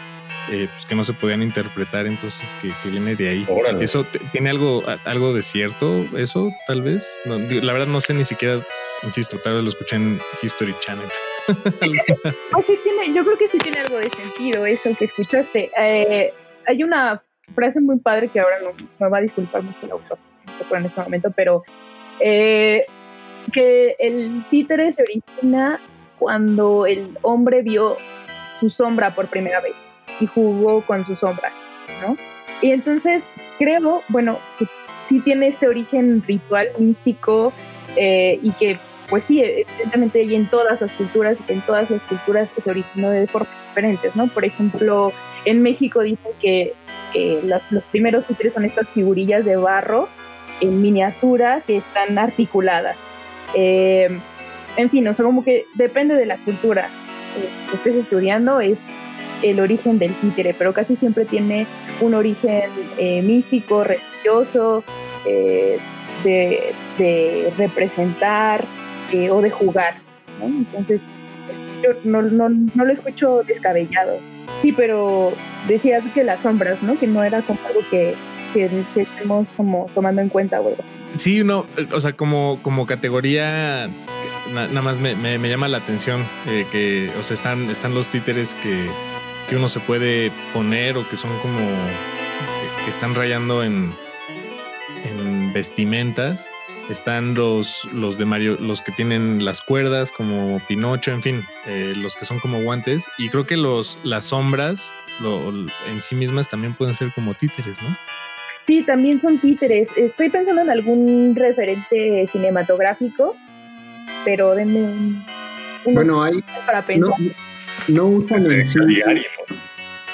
[0.52, 3.46] eh, pues, que no se podían interpretar, entonces que, que viene de ahí.
[3.50, 3.84] Órale.
[3.84, 6.06] ¿Eso tiene algo, a- algo de cierto?
[6.18, 7.18] ¿Eso tal vez?
[7.26, 8.62] No, la verdad no sé ni siquiera,
[9.04, 11.08] insisto, tal vez lo escuché en History Channel.
[12.52, 15.70] Pues sí tiene, yo creo que sí tiene algo de sentido eso que escuchaste.
[15.78, 16.34] Eh,
[16.68, 17.22] hay una
[17.52, 20.18] frase muy padre que ahora no me va a disculpar mucho el autor
[20.72, 21.64] en este momento, pero
[22.20, 22.86] eh,
[23.52, 25.80] que el títere se origina
[26.20, 27.98] cuando el hombre vio
[28.60, 29.74] su sombra por primera vez
[30.20, 31.52] y jugó con su sombra,
[32.02, 32.16] ¿no?
[32.62, 33.24] Y entonces
[33.58, 34.66] creo, bueno, que
[35.10, 37.52] sí tiene este origen ritual místico
[37.96, 38.80] eh, y que
[39.10, 43.28] pues sí, evidentemente hay en todas las culturas en todas las culturas se originó de
[43.28, 44.28] formas diferentes, ¿no?
[44.28, 45.12] Por ejemplo,
[45.44, 46.74] en México dicen que
[47.14, 50.10] eh, los, primeros títeres son estas figurillas de barro
[50.60, 52.96] en miniatura que están articuladas.
[53.56, 54.10] Eh,
[54.78, 56.90] en fin, o sea, como que depende de la cultura.
[57.70, 58.78] que estés estudiando es
[59.44, 61.66] el origen del títere, pero casi siempre tiene
[62.00, 62.64] un origen
[62.98, 64.84] eh, místico, religioso,
[65.26, 65.78] eh,
[66.24, 68.66] de, representar
[69.12, 69.96] eh, o de jugar.
[70.42, 71.02] Entonces,
[71.84, 74.20] yo no, lo escucho descabellado.
[74.62, 75.34] Sí, pero
[75.68, 76.98] decías que las sombras, ¿no?
[76.98, 78.16] Que no era como algo que,
[78.54, 80.76] que, estemos como tomando en cuenta, güey.
[81.18, 83.90] Sí, no, o sea, como, como categoría
[84.52, 88.10] nada más me, me, me, llama la atención eh, que, o sea, están, están los
[88.10, 88.88] títeres que,
[89.50, 93.94] que, uno se puede poner o que son como que, que están rayando en,
[95.06, 96.50] en, vestimentas.
[96.92, 101.94] Están los, los de Mario, los que tienen las cuerdas, como Pinocho, en fin, eh,
[101.96, 103.10] los que son como guantes.
[103.18, 107.82] Y creo que los, las sombras lo, en sí mismas también pueden ser como títeres,
[107.82, 107.98] ¿no?
[108.68, 109.88] Sí, también son títeres.
[109.96, 113.36] Estoy pensando en algún referente cinematográfico
[114.24, 115.26] pero denme un,
[115.86, 117.20] un bueno hay para pensar.
[117.20, 117.34] No,
[117.88, 118.80] no usan en sí,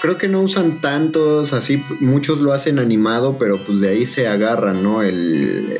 [0.02, 4.28] creo que no usan tantos así muchos lo hacen animado pero pues de ahí se
[4.28, 5.74] agarran no el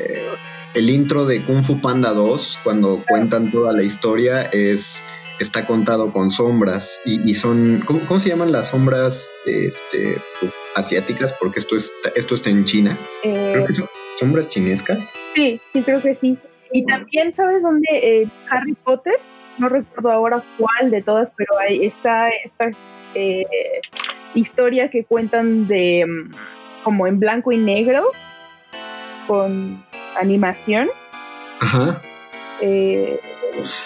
[0.74, 5.04] el intro de Kung Fu Panda 2 cuando cuentan toda la historia es
[5.40, 10.20] está contado con sombras y, y son ¿cómo, ¿cómo, se llaman las sombras este
[10.74, 12.98] asiáticas porque esto está esto está en China.
[13.22, 13.88] Eh, creo que son
[14.18, 15.12] sombras chinescas.
[15.34, 16.38] Sí sí creo que sí.
[16.72, 17.88] Y también, ¿sabes dónde?
[17.92, 19.14] Eh, Harry Potter,
[19.58, 22.70] no recuerdo ahora cuál de todas, pero ahí está esta
[23.14, 23.46] eh,
[24.34, 26.04] historia que cuentan de
[26.84, 28.10] como en blanco y negro,
[29.26, 29.82] con
[30.20, 30.88] animación.
[31.60, 32.00] Ajá.
[32.60, 33.20] Eh,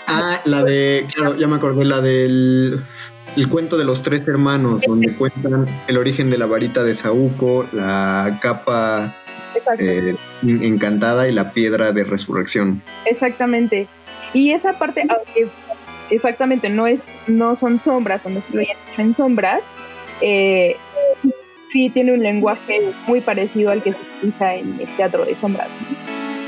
[0.07, 2.83] ah, la de, claro, ya me acordé, la del
[3.37, 7.67] el cuento de los tres hermanos, donde cuentan el origen de la varita de Saúco,
[7.73, 9.15] la capa
[9.79, 12.83] eh, encantada y la piedra de resurrección.
[13.07, 13.89] Exactamente.
[14.35, 15.49] Y esa parte, aunque
[16.11, 19.61] exactamente no es, no son sombras, o no estoy en sombras,
[20.21, 20.77] eh,
[21.73, 25.69] sí tiene un lenguaje muy parecido al que se utiliza en el teatro de sombras.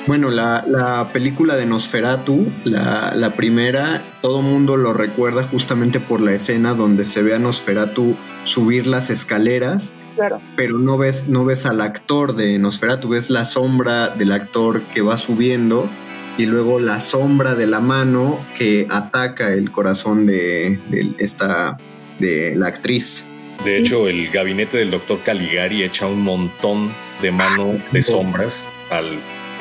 [0.07, 6.21] Bueno, la, la, película de Nosferatu, la, la primera, todo mundo lo recuerda justamente por
[6.21, 10.41] la escena donde se ve a Nosferatu subir las escaleras Claro.
[10.57, 15.03] Pero no ves, no ves al actor de Nosferatu, ves la sombra del actor que
[15.03, 15.91] va subiendo
[16.39, 21.77] y luego la sombra de la mano que ataca el corazón de, de esta
[22.19, 23.25] de la actriz.
[23.65, 26.93] De hecho, el gabinete del doctor Caligari echa un montón
[27.23, 29.19] de mano de sombras al,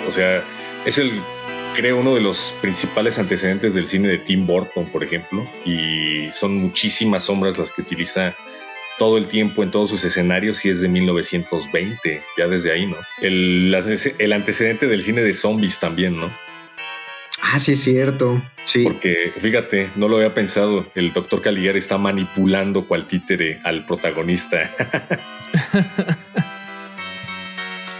[0.08, 0.44] o sea,
[0.86, 1.22] es el
[1.76, 6.56] creo uno de los principales antecedentes del cine de Tim Burton, por ejemplo, y son
[6.58, 8.36] muchísimas sombras las que utiliza
[9.00, 12.98] todo el tiempo en todos sus escenarios y es de 1920, ya desde ahí, ¿no?
[13.22, 13.76] El,
[14.20, 16.32] el antecedente del cine de zombies también, ¿no?
[17.42, 18.42] Ah, sí, es cierto.
[18.66, 18.84] Sí.
[18.84, 20.86] Porque fíjate, no lo había pensado.
[20.96, 24.72] El doctor Caligari está manipulando cual títere al protagonista.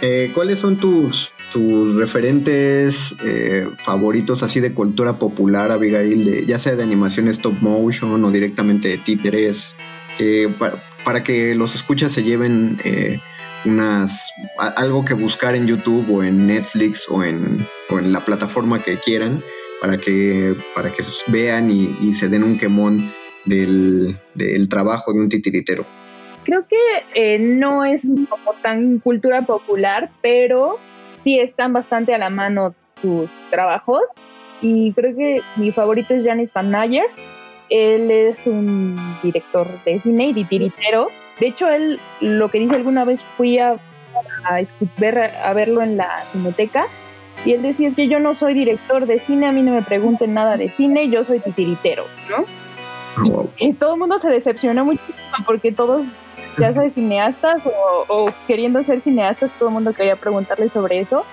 [0.00, 6.24] eh, ¿Cuáles son tus, tus referentes eh, favoritos así de cultura popular, Abigail?
[6.24, 9.76] De, ya sea de animación stop motion o directamente de títeres
[10.18, 10.52] eh,
[11.04, 13.20] para, que los escuchas se lleven eh,
[13.64, 18.82] unas algo que buscar en YouTube o en Netflix o en, o en la plataforma
[18.82, 19.40] que quieran
[19.80, 23.12] para que para que vean y, y se den un quemón
[23.44, 25.86] del, del, trabajo de un titiritero.
[26.42, 26.76] Creo que
[27.14, 30.80] eh, no es como tan cultura popular, pero
[31.24, 34.02] sí están bastante a la mano sus trabajos.
[34.62, 37.06] Y creo que mi favorito es Janis Van Nayer
[37.70, 41.08] él es un director de cine y tiritero.
[41.40, 43.72] De hecho, él lo que dice alguna vez fui a,
[44.44, 44.60] a,
[44.98, 46.86] ver, a verlo en la cineteca
[47.44, 49.82] y él decía es que yo no soy director de cine, a mí no me
[49.82, 52.44] pregunten nada de cine, yo soy titiritero, ¿no?
[53.32, 55.16] Oh, y, y, todo el mundo se decepcionó muchísimo
[55.46, 56.04] porque todos,
[56.58, 61.24] ya sea cineastas o, o, queriendo ser cineastas, todo el mundo quería preguntarle sobre eso,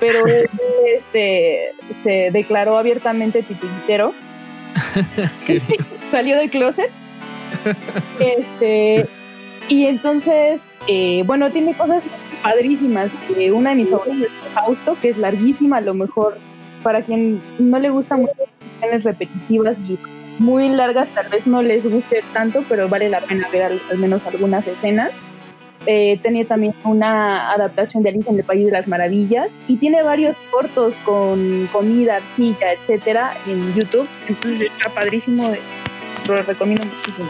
[0.00, 0.46] pero él
[0.96, 1.72] este,
[2.02, 4.12] se declaró abiertamente titiritero
[6.10, 6.90] Salió del closet.
[8.18, 9.06] este,
[9.68, 12.02] y entonces, eh, bueno, tiene cosas
[12.42, 13.10] padrísimas.
[13.36, 16.38] Eh, una de mis favoritas es Fausto, que es larguísima, a lo mejor
[16.82, 18.32] para quien no le gusta mucho
[18.76, 19.98] escenas repetitivas y
[20.38, 23.98] muy largas, tal vez no les guste tanto, pero vale la pena ver al, al
[23.98, 25.10] menos algunas escenas.
[25.86, 30.02] Eh, tenía también una adaptación de Alicia en el País de las Maravillas y tiene
[30.02, 34.08] varios cortos con comida, arcilla, etcétera en YouTube.
[34.28, 35.50] Entonces está padrísimo,
[36.26, 37.28] lo recomiendo muchísimo.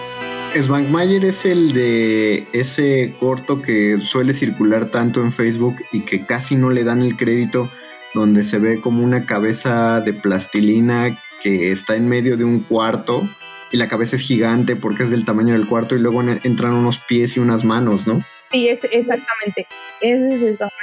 [0.55, 6.57] Svankmajer es el de ese corto que suele circular tanto en Facebook y que casi
[6.57, 7.71] no le dan el crédito,
[8.15, 13.29] donde se ve como una cabeza de plastilina que está en medio de un cuarto
[13.71, 16.73] y la cabeza es gigante porque es del tamaño del cuarto y luego en- entran
[16.75, 18.25] unos pies y unas manos, ¿no?
[18.51, 19.67] Sí, es, exactamente.
[20.01, 20.75] Ese es el tamaño.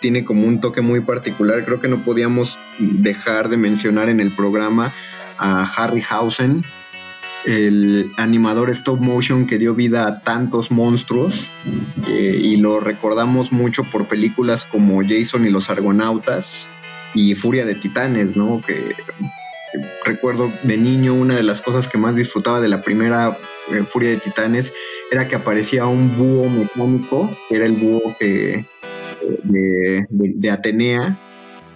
[0.00, 1.64] Tiene como un toque muy particular.
[1.64, 4.92] Creo que no podíamos dejar de mencionar en el programa
[5.38, 6.62] a Harryhausen,
[7.46, 11.50] el animador stop motion que dio vida a tantos monstruos
[12.06, 16.70] eh, y lo recordamos mucho por películas como Jason y los Argonautas
[17.14, 18.60] y Furia de Titanes, ¿no?
[18.66, 18.94] Que
[20.04, 23.38] recuerdo de niño una de las cosas que más disfrutaba de la primera
[23.70, 24.74] eh, Furia de Titanes
[25.10, 28.66] era que aparecía un búho mecánico, que era el búho que,
[29.44, 31.18] de, de- de Atenea,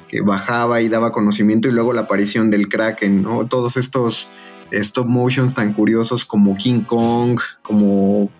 [0.08, 3.46] que bajaba y daba conocimiento, y luego la aparición del Kraken, ¿no?
[3.46, 4.28] Todos estos
[4.70, 8.30] stop motions tan curiosos como King Kong, como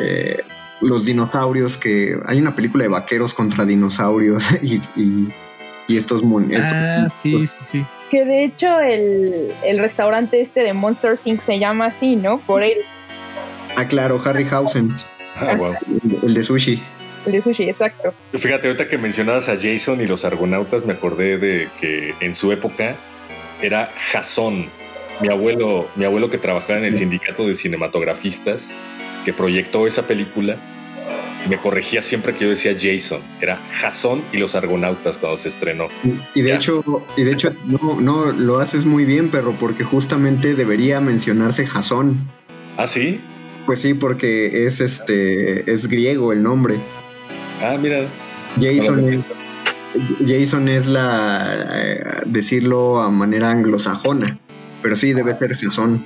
[0.00, 0.38] eh,
[0.80, 5.28] los dinosaurios, que hay una película de vaqueros contra dinosaurios y, y-
[5.88, 7.84] y estos, mon- estos Ah, sí, sí, sí.
[8.10, 11.44] Que de hecho el, el restaurante este de Monster Inc.
[11.44, 12.38] se llama así, ¿no?
[12.40, 12.78] Por él,
[13.76, 14.92] Ah, claro, Harryhausen,
[15.36, 15.74] Ah, wow.
[16.04, 16.82] el, el de sushi.
[17.26, 18.12] el de sushi, exacto.
[18.32, 22.50] Fíjate, ahorita que mencionabas a Jason y los argonautas, me acordé de que en su
[22.52, 22.96] época
[23.62, 24.66] era Jason,
[25.20, 28.74] mi abuelo, mi abuelo que trabajaba en el sindicato de cinematografistas,
[29.24, 30.56] que proyectó esa película,
[31.48, 35.88] me corregía siempre que yo decía Jason, era Jason y los argonautas cuando se estrenó.
[36.34, 36.56] Y de Ya.
[36.56, 36.82] hecho,
[37.16, 42.28] y de hecho, no, no lo haces muy bien, perro, porque justamente debería mencionarse Jasón.
[42.76, 43.20] ¿Ah, sí?
[43.66, 46.76] Pues sí, porque es este, es griego el nombre.
[47.60, 48.08] Ah, mira.
[48.60, 49.24] Jason
[50.26, 54.38] Jason es la eh, decirlo a manera anglosajona,
[54.82, 56.04] pero sí debe ser Jasón.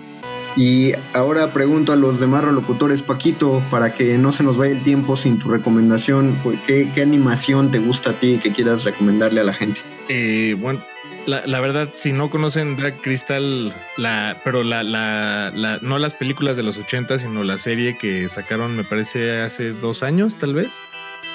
[0.57, 4.83] Y ahora pregunto a los demás locutores, Paquito, para que no se nos vaya el
[4.83, 9.45] tiempo sin tu recomendación, ¿qué, qué animación te gusta a ti que quieras recomendarle a
[9.45, 9.81] la gente?
[10.09, 10.85] Eh, bueno,
[11.27, 16.13] la, la verdad, si no conocen Drag Crystal, la, pero la, la, la- no las
[16.15, 20.53] películas de los 80, sino la serie que sacaron, me parece, hace dos años, tal
[20.55, 20.79] vez.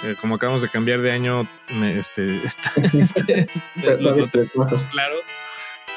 [0.03, 3.47] Eh, como acabamos de cambiar de año, me- este, este, este-
[4.91, 5.15] claro.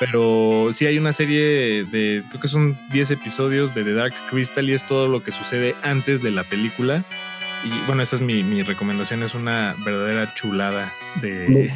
[0.01, 4.69] Pero sí hay una serie de, creo que son 10 episodios de The Dark Crystal
[4.69, 7.05] y es todo lo que sucede antes de la película.
[7.63, 11.71] Y bueno, esa es mi, mi recomendación, es una verdadera chulada de,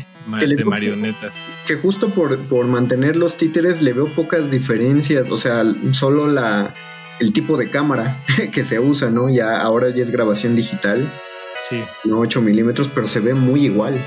[0.64, 1.37] marionetas.
[1.66, 5.62] que justo por, por mantener los títeres le veo pocas diferencias, o sea,
[5.93, 6.75] solo la
[7.20, 9.29] el tipo de cámara que se usa, ¿no?
[9.29, 11.12] Ya ahora ya es grabación digital,
[11.57, 14.05] Sí, no 8 milímetros, pero se ve muy igual.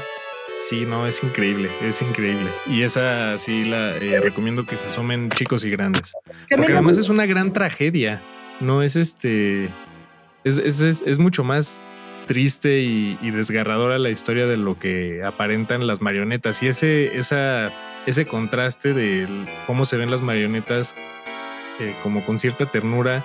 [0.58, 2.50] Sí, no, es increíble, es increíble.
[2.66, 6.14] Y esa sí la eh, recomiendo que se asomen chicos y grandes.
[6.56, 8.22] Porque además es una gran tragedia.
[8.60, 9.66] No es este.
[10.44, 11.84] Es, es, es- es mucho más
[12.26, 16.62] triste y, y desgarradora la historia de lo que aparentan las marionetas.
[16.64, 17.72] Y ese, esa,
[18.06, 19.28] ese contraste de
[19.66, 20.94] cómo se ven las marionetas
[21.80, 23.24] eh, como con cierta ternura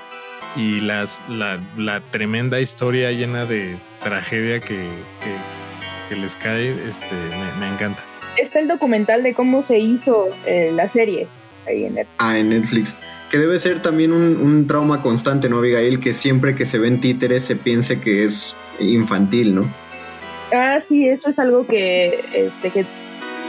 [0.55, 5.35] y las, la, la tremenda historia llena de tragedia que, que,
[6.13, 8.03] que les cae, este, me, me encanta.
[8.37, 11.27] Está el documental de cómo se hizo eh, la serie
[11.67, 12.99] ahí en el Ah, en Netflix.
[13.31, 16.01] Que debe ser también un, un trauma constante, ¿no, Abigail?
[16.01, 19.73] Que siempre que se ven títeres se piense que es infantil, ¿no?
[20.53, 22.85] Ah, sí, eso es algo que, este, que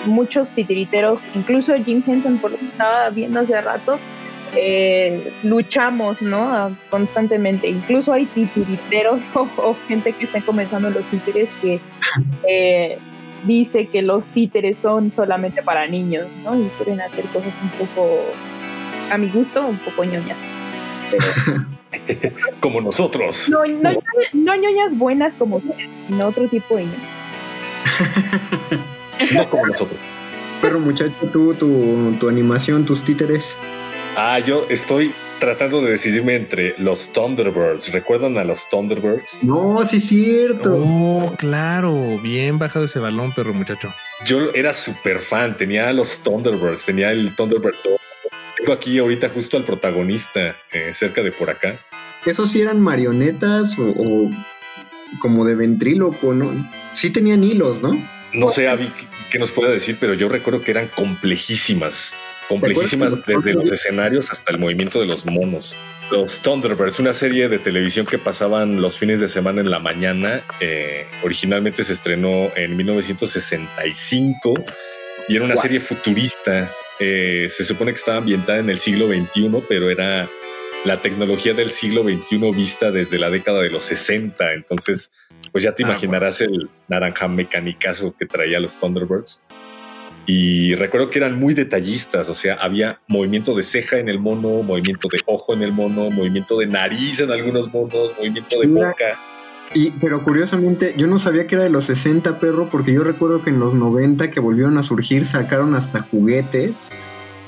[0.06, 4.00] muchos titiriteros, incluso Jim Henson, por lo que estaba viendo hace rato,
[4.56, 6.76] eh, luchamos, ¿no?
[6.90, 7.68] Constantemente.
[7.68, 11.80] Incluso hay titiriteros o, o gente que está comenzando los títeres que
[12.48, 12.98] eh,
[13.46, 16.56] dice que los títeres son solamente para niños, ¿no?
[16.60, 18.20] Y quieren hacer cosas un poco,
[19.12, 20.38] a mi gusto, un poco ñoñas.
[21.12, 21.26] Pero
[22.60, 23.50] Como nosotros.
[23.50, 23.92] no, no,
[24.34, 27.02] no ñoñas buenas como ustedes, sino otro tipo de ñoñas.
[29.34, 29.98] No como nosotros.
[30.62, 33.58] Pero muchacho, tú, tu, tu animación, tus títeres.
[34.16, 37.92] Ah, yo estoy tratando de decidirme entre los Thunderbirds.
[37.92, 39.40] ¿Recuerdan a los Thunderbirds?
[39.42, 40.76] No, sí es cierto.
[40.78, 43.94] Oh, claro, bien bajado ese balón, perro muchacho.
[44.26, 47.98] Yo era súper fan, tenía a los Thunderbirds, tenía el Thunderbird 2.
[48.58, 51.80] Tengo aquí ahorita justo al protagonista, eh, cerca de por acá.
[52.26, 54.30] ¿Esos sí eran marionetas o, o
[55.20, 56.70] como de ventríloco, no?
[56.94, 57.92] Sí tenían hilos, ¿no?
[58.34, 62.16] No sé, Avi, qué- qué nos puede decir, pero yo recuerdo que eran complejísimas.
[62.50, 65.76] Complejísimas ¿Te acuerdas de desde los escenarios hasta el movimiento de los monos.
[66.12, 70.44] Los Thunderbirds, una serie de televisión que pasaban los fines de semana en la mañana.
[70.60, 74.54] eh, originalmente se estrenó en 1965
[75.28, 75.62] y era una Wow.
[75.62, 76.72] serie futurista.
[77.00, 80.30] Eh, se supone que estaba ambientada en el siglo XXI, pero era
[80.86, 84.54] la tecnología del siglo XXI vista desde la década de los 60.
[84.54, 85.14] Entonces,
[85.52, 89.44] pues ya te Ah, imaginarás el naranja mecanicazo que traía los Thunderbirds.
[90.26, 94.64] Y recuerdo que eran muy detallistas, o sea, había movimiento de ceja en el mono,
[94.64, 99.20] movimiento de ojo en el mono, movimiento de nariz en algunos monos, movimiento de boca.
[99.74, 103.42] Y, pero curiosamente, yo no sabía que era de los 60, perro, porque yo recuerdo
[103.42, 106.92] que en los 90 que volvieron a surgir sacaron hasta juguetes.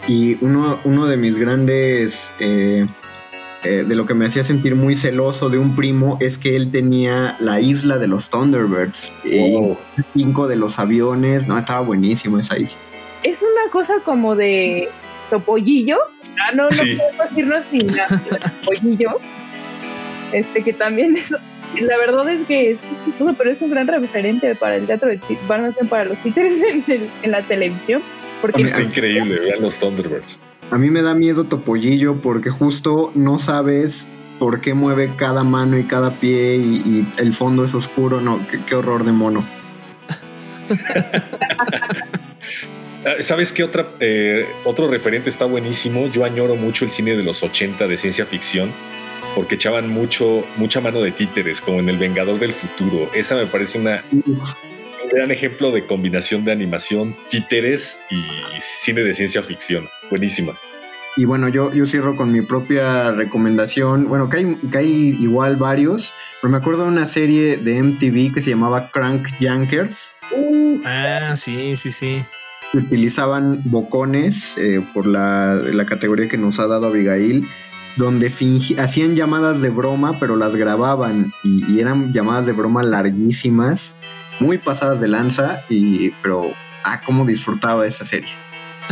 [0.07, 2.88] Y uno, uno de mis grandes, eh,
[3.66, 6.72] eh, de lo que me hacía sentir muy celoso de un primo, es que él
[6.72, 9.16] tenía la isla de los Thunderbirds.
[9.24, 9.76] Y
[10.16, 11.47] cinco de los aviones.
[11.47, 12.80] No, estaba buenísimo esa isla.
[13.24, 14.88] Es una cosa como de
[15.30, 15.97] topollillo.
[16.39, 16.95] Ah, no, no Sí.
[16.97, 17.88] podemos irnos sin
[18.63, 19.18] topollillo.
[20.32, 21.32] Este que también es-
[21.82, 25.20] la verdad es que es chistoso, pero es un gran referente para el teatro de
[25.89, 28.01] para los títeres en, el- en la televisión.
[28.41, 30.39] Porque Está increíble, vean los Thunderbirds.
[30.72, 34.07] A mí me da miedo Topollillo porque justo no sabes
[34.39, 38.22] por qué mueve cada mano y cada pie y, y el fondo es oscuro.
[38.22, 39.45] No, qué, qué horror de mono.
[43.05, 46.07] Ah, ¿Sabes qué otra, eh, otro referente está buenísimo?
[46.07, 48.72] Yo añoro mucho el cine de los 80 de ciencia ficción
[49.36, 53.11] porque echaban mucho, mucha mano de títeres, como en El Vengador del Futuro.
[53.13, 54.41] Esa me parece una, un
[55.11, 58.21] gran ejemplo de combinación de animación, títeres y
[58.59, 59.87] cine de ciencia ficción.
[60.09, 60.53] Buenísima.
[61.17, 64.07] Y bueno, yo, yo cierro con mi propia recomendación.
[64.09, 68.33] Bueno, que hay, que hay igual varios, pero me acuerdo de una serie de MTV
[68.33, 70.11] que se llamaba Crank Yankers.
[70.83, 72.21] Ah, sí, sí, sí.
[72.73, 77.47] utilizaban bocones eh, por la, la categoría que nos ha dado Abigail,
[77.95, 82.83] donde fingi- hacían llamadas de broma, pero las grababan y, y eran llamadas de broma
[82.83, 83.95] larguísimas,
[84.39, 86.51] muy pasadas de lanza, y, pero
[86.83, 88.31] ah, cómo disfrutaba esa serie.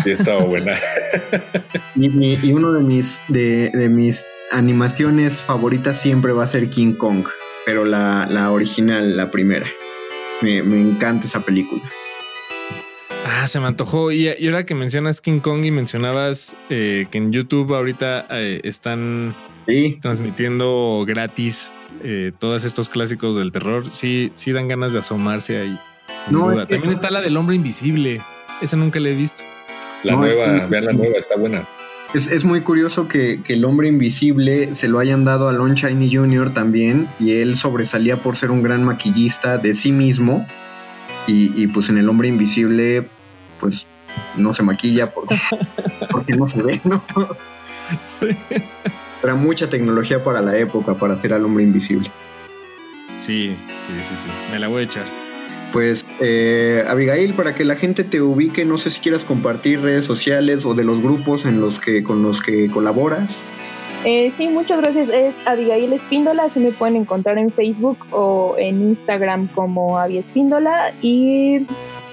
[0.04, 0.78] Sí, estaba buena.
[1.96, 6.70] Y, mi- y uno de mis, de, de mis animaciones favoritas siempre va a ser
[6.70, 7.28] King Kong,
[7.66, 9.68] pero la, la original, la primera.
[10.41, 11.84] Me, me encanta esa película.
[13.26, 14.12] Ah, se me antojó.
[14.12, 18.62] Y, y ahora que mencionas King Kong y mencionabas eh, que en YouTube ahorita eh,
[18.64, 19.36] están
[20.01, 21.72] transmitiendo gratis
[22.03, 25.80] eh, todos estos clásicos del terror, sí, sí dan ganas de asomarse ahí.
[26.26, 26.64] Sin No, duda.
[26.64, 28.22] es que- También está la del hombre invisible.
[28.61, 29.43] Esa nunca la he visto.
[30.03, 31.68] La No, es nueva, que- vean la nueva, está buena.
[32.14, 35.74] Es, es muy curioso que, que el hombre invisible se lo hayan dado a Lon
[35.76, 36.51] Chaney Jr.
[36.53, 40.45] también y él sobresalía por ser un gran maquillista de sí mismo
[41.26, 43.07] y, y, pues en el hombre invisible
[43.59, 43.88] pues
[44.38, 45.36] no se maquilla porque,
[46.11, 47.03] porque no se ve, ¿no?
[49.24, 52.12] Era mucha tecnología para la época para hacer al hombre invisible.
[53.18, 54.30] Sí, sí, sí, sí.
[54.52, 55.06] Me la voy a echar.
[55.72, 60.06] Pues eh, Abigail, para que la gente te ubique, no sé si quieras compartir redes
[60.06, 63.46] sociales o de los grupos en los que con los que colaboras.
[64.06, 65.08] Eh, sí, muchas gracias.
[65.10, 66.44] Es Abigail Espíndola.
[66.44, 71.66] Así me pueden encontrar en Facebook o en Instagram como Avi Espíndola y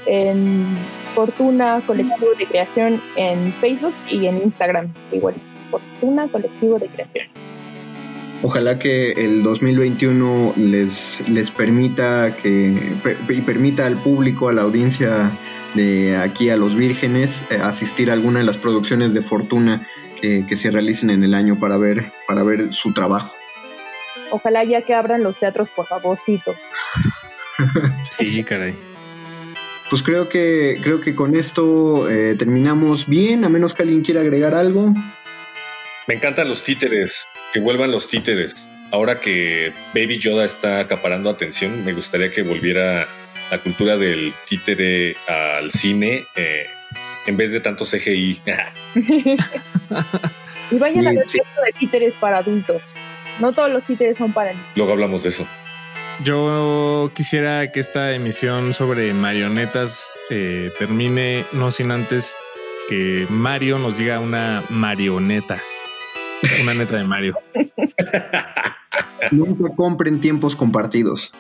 [0.06, 0.78] en
[1.14, 4.92] Fortuna Colectivo de Creación en Facebook y en Instagram.
[5.12, 5.34] Igual,
[5.70, 7.26] Fortuna Colectivo de Creación.
[8.42, 14.62] Ojalá que el 2021 les, les permita que per- y permita al público, a la
[14.62, 15.30] audiencia
[15.74, 19.86] de aquí a los vírgenes, eh, asistir a alguna de las producciones de Fortuna
[20.20, 23.34] que, que se realicen en el año para ver, para ver su trabajo.
[24.32, 26.54] Ojalá ya que abran los teatros, por favorcito.
[28.10, 28.74] Sí, caray.
[29.90, 34.20] Pues creo que, creo que con esto eh, terminamos bien, a menos que alguien quiera
[34.22, 34.94] agregar algo.
[36.10, 38.68] Me encantan los títeres, que vuelvan los títeres.
[38.90, 43.06] Ahora que Baby Yoda está acaparando atención, me gustaría que volviera
[43.48, 46.66] la cultura del títere al cine eh,
[47.26, 48.42] en vez de tanto CGI.
[50.72, 51.38] Y vayan a ver sí.
[51.38, 52.82] esto de títeres para adultos.
[53.38, 54.66] No todos los títeres son para niños.
[54.74, 55.46] Luego hablamos de eso.
[56.24, 62.36] Yo quisiera que esta emisión sobre marionetas eh, termine no sin antes
[62.88, 65.62] que Mario nos diga una marioneta.
[66.62, 67.36] Una neta de Mario.
[69.30, 71.32] Nunca compren tiempos compartidos.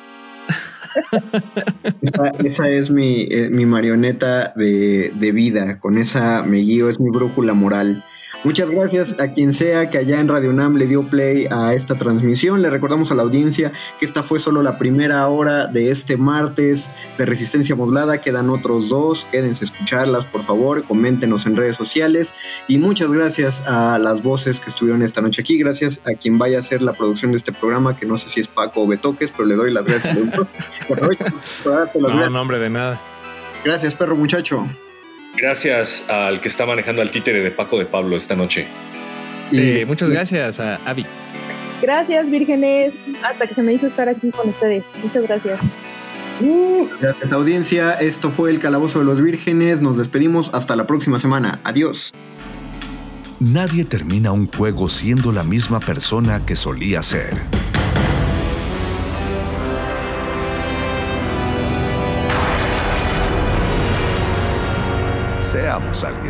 [2.44, 5.78] Esa, es mi, eh, mi marioneta de, de vida.
[5.80, 8.04] Con esa me guío, es mi brújula moral.
[8.42, 11.96] Muchas gracias a quien sea que allá en Radio UNAM le dio play a esta
[11.96, 12.62] transmisión.
[12.62, 16.94] Le recordamos a la audiencia que esta fue solo la primera hora de este martes
[17.18, 18.22] de Resistencia Modulada.
[18.22, 19.28] Quedan otros dos.
[19.30, 20.84] Quédense a escucharlas, por favor.
[20.84, 22.32] Coméntenos en redes sociales.
[22.66, 25.58] Y muchas gracias a las voces que estuvieron esta noche aquí.
[25.58, 28.40] Gracias a quien vaya a hacer la producción de este programa, que no sé si
[28.40, 30.16] es Paco o Betoques, pero le doy las gracias.
[30.88, 31.34] Para darte las
[31.64, 32.30] No, gracias.
[32.30, 32.98] nombre de nada.
[33.64, 34.66] Gracias, perro muchacho.
[35.36, 38.66] Gracias al que está manejando al títere de Paco de Pablo esta noche.
[39.52, 41.04] Sí, muchas gracias a Avi.
[41.82, 42.92] Gracias, vírgenes.
[43.22, 44.84] Hasta que se me hizo estar aquí con ustedes.
[45.02, 45.60] Muchas gracias.
[46.40, 47.92] Uh, gracias, audiencia.
[47.94, 49.80] Esto fue El Calabozo de los Vírgenes.
[49.80, 51.60] Nos despedimos hasta la próxima semana.
[51.64, 52.12] Adiós.
[53.40, 57.40] Nadie termina un juego siendo la misma persona que solía ser.
[65.50, 66.29] seamos alguien.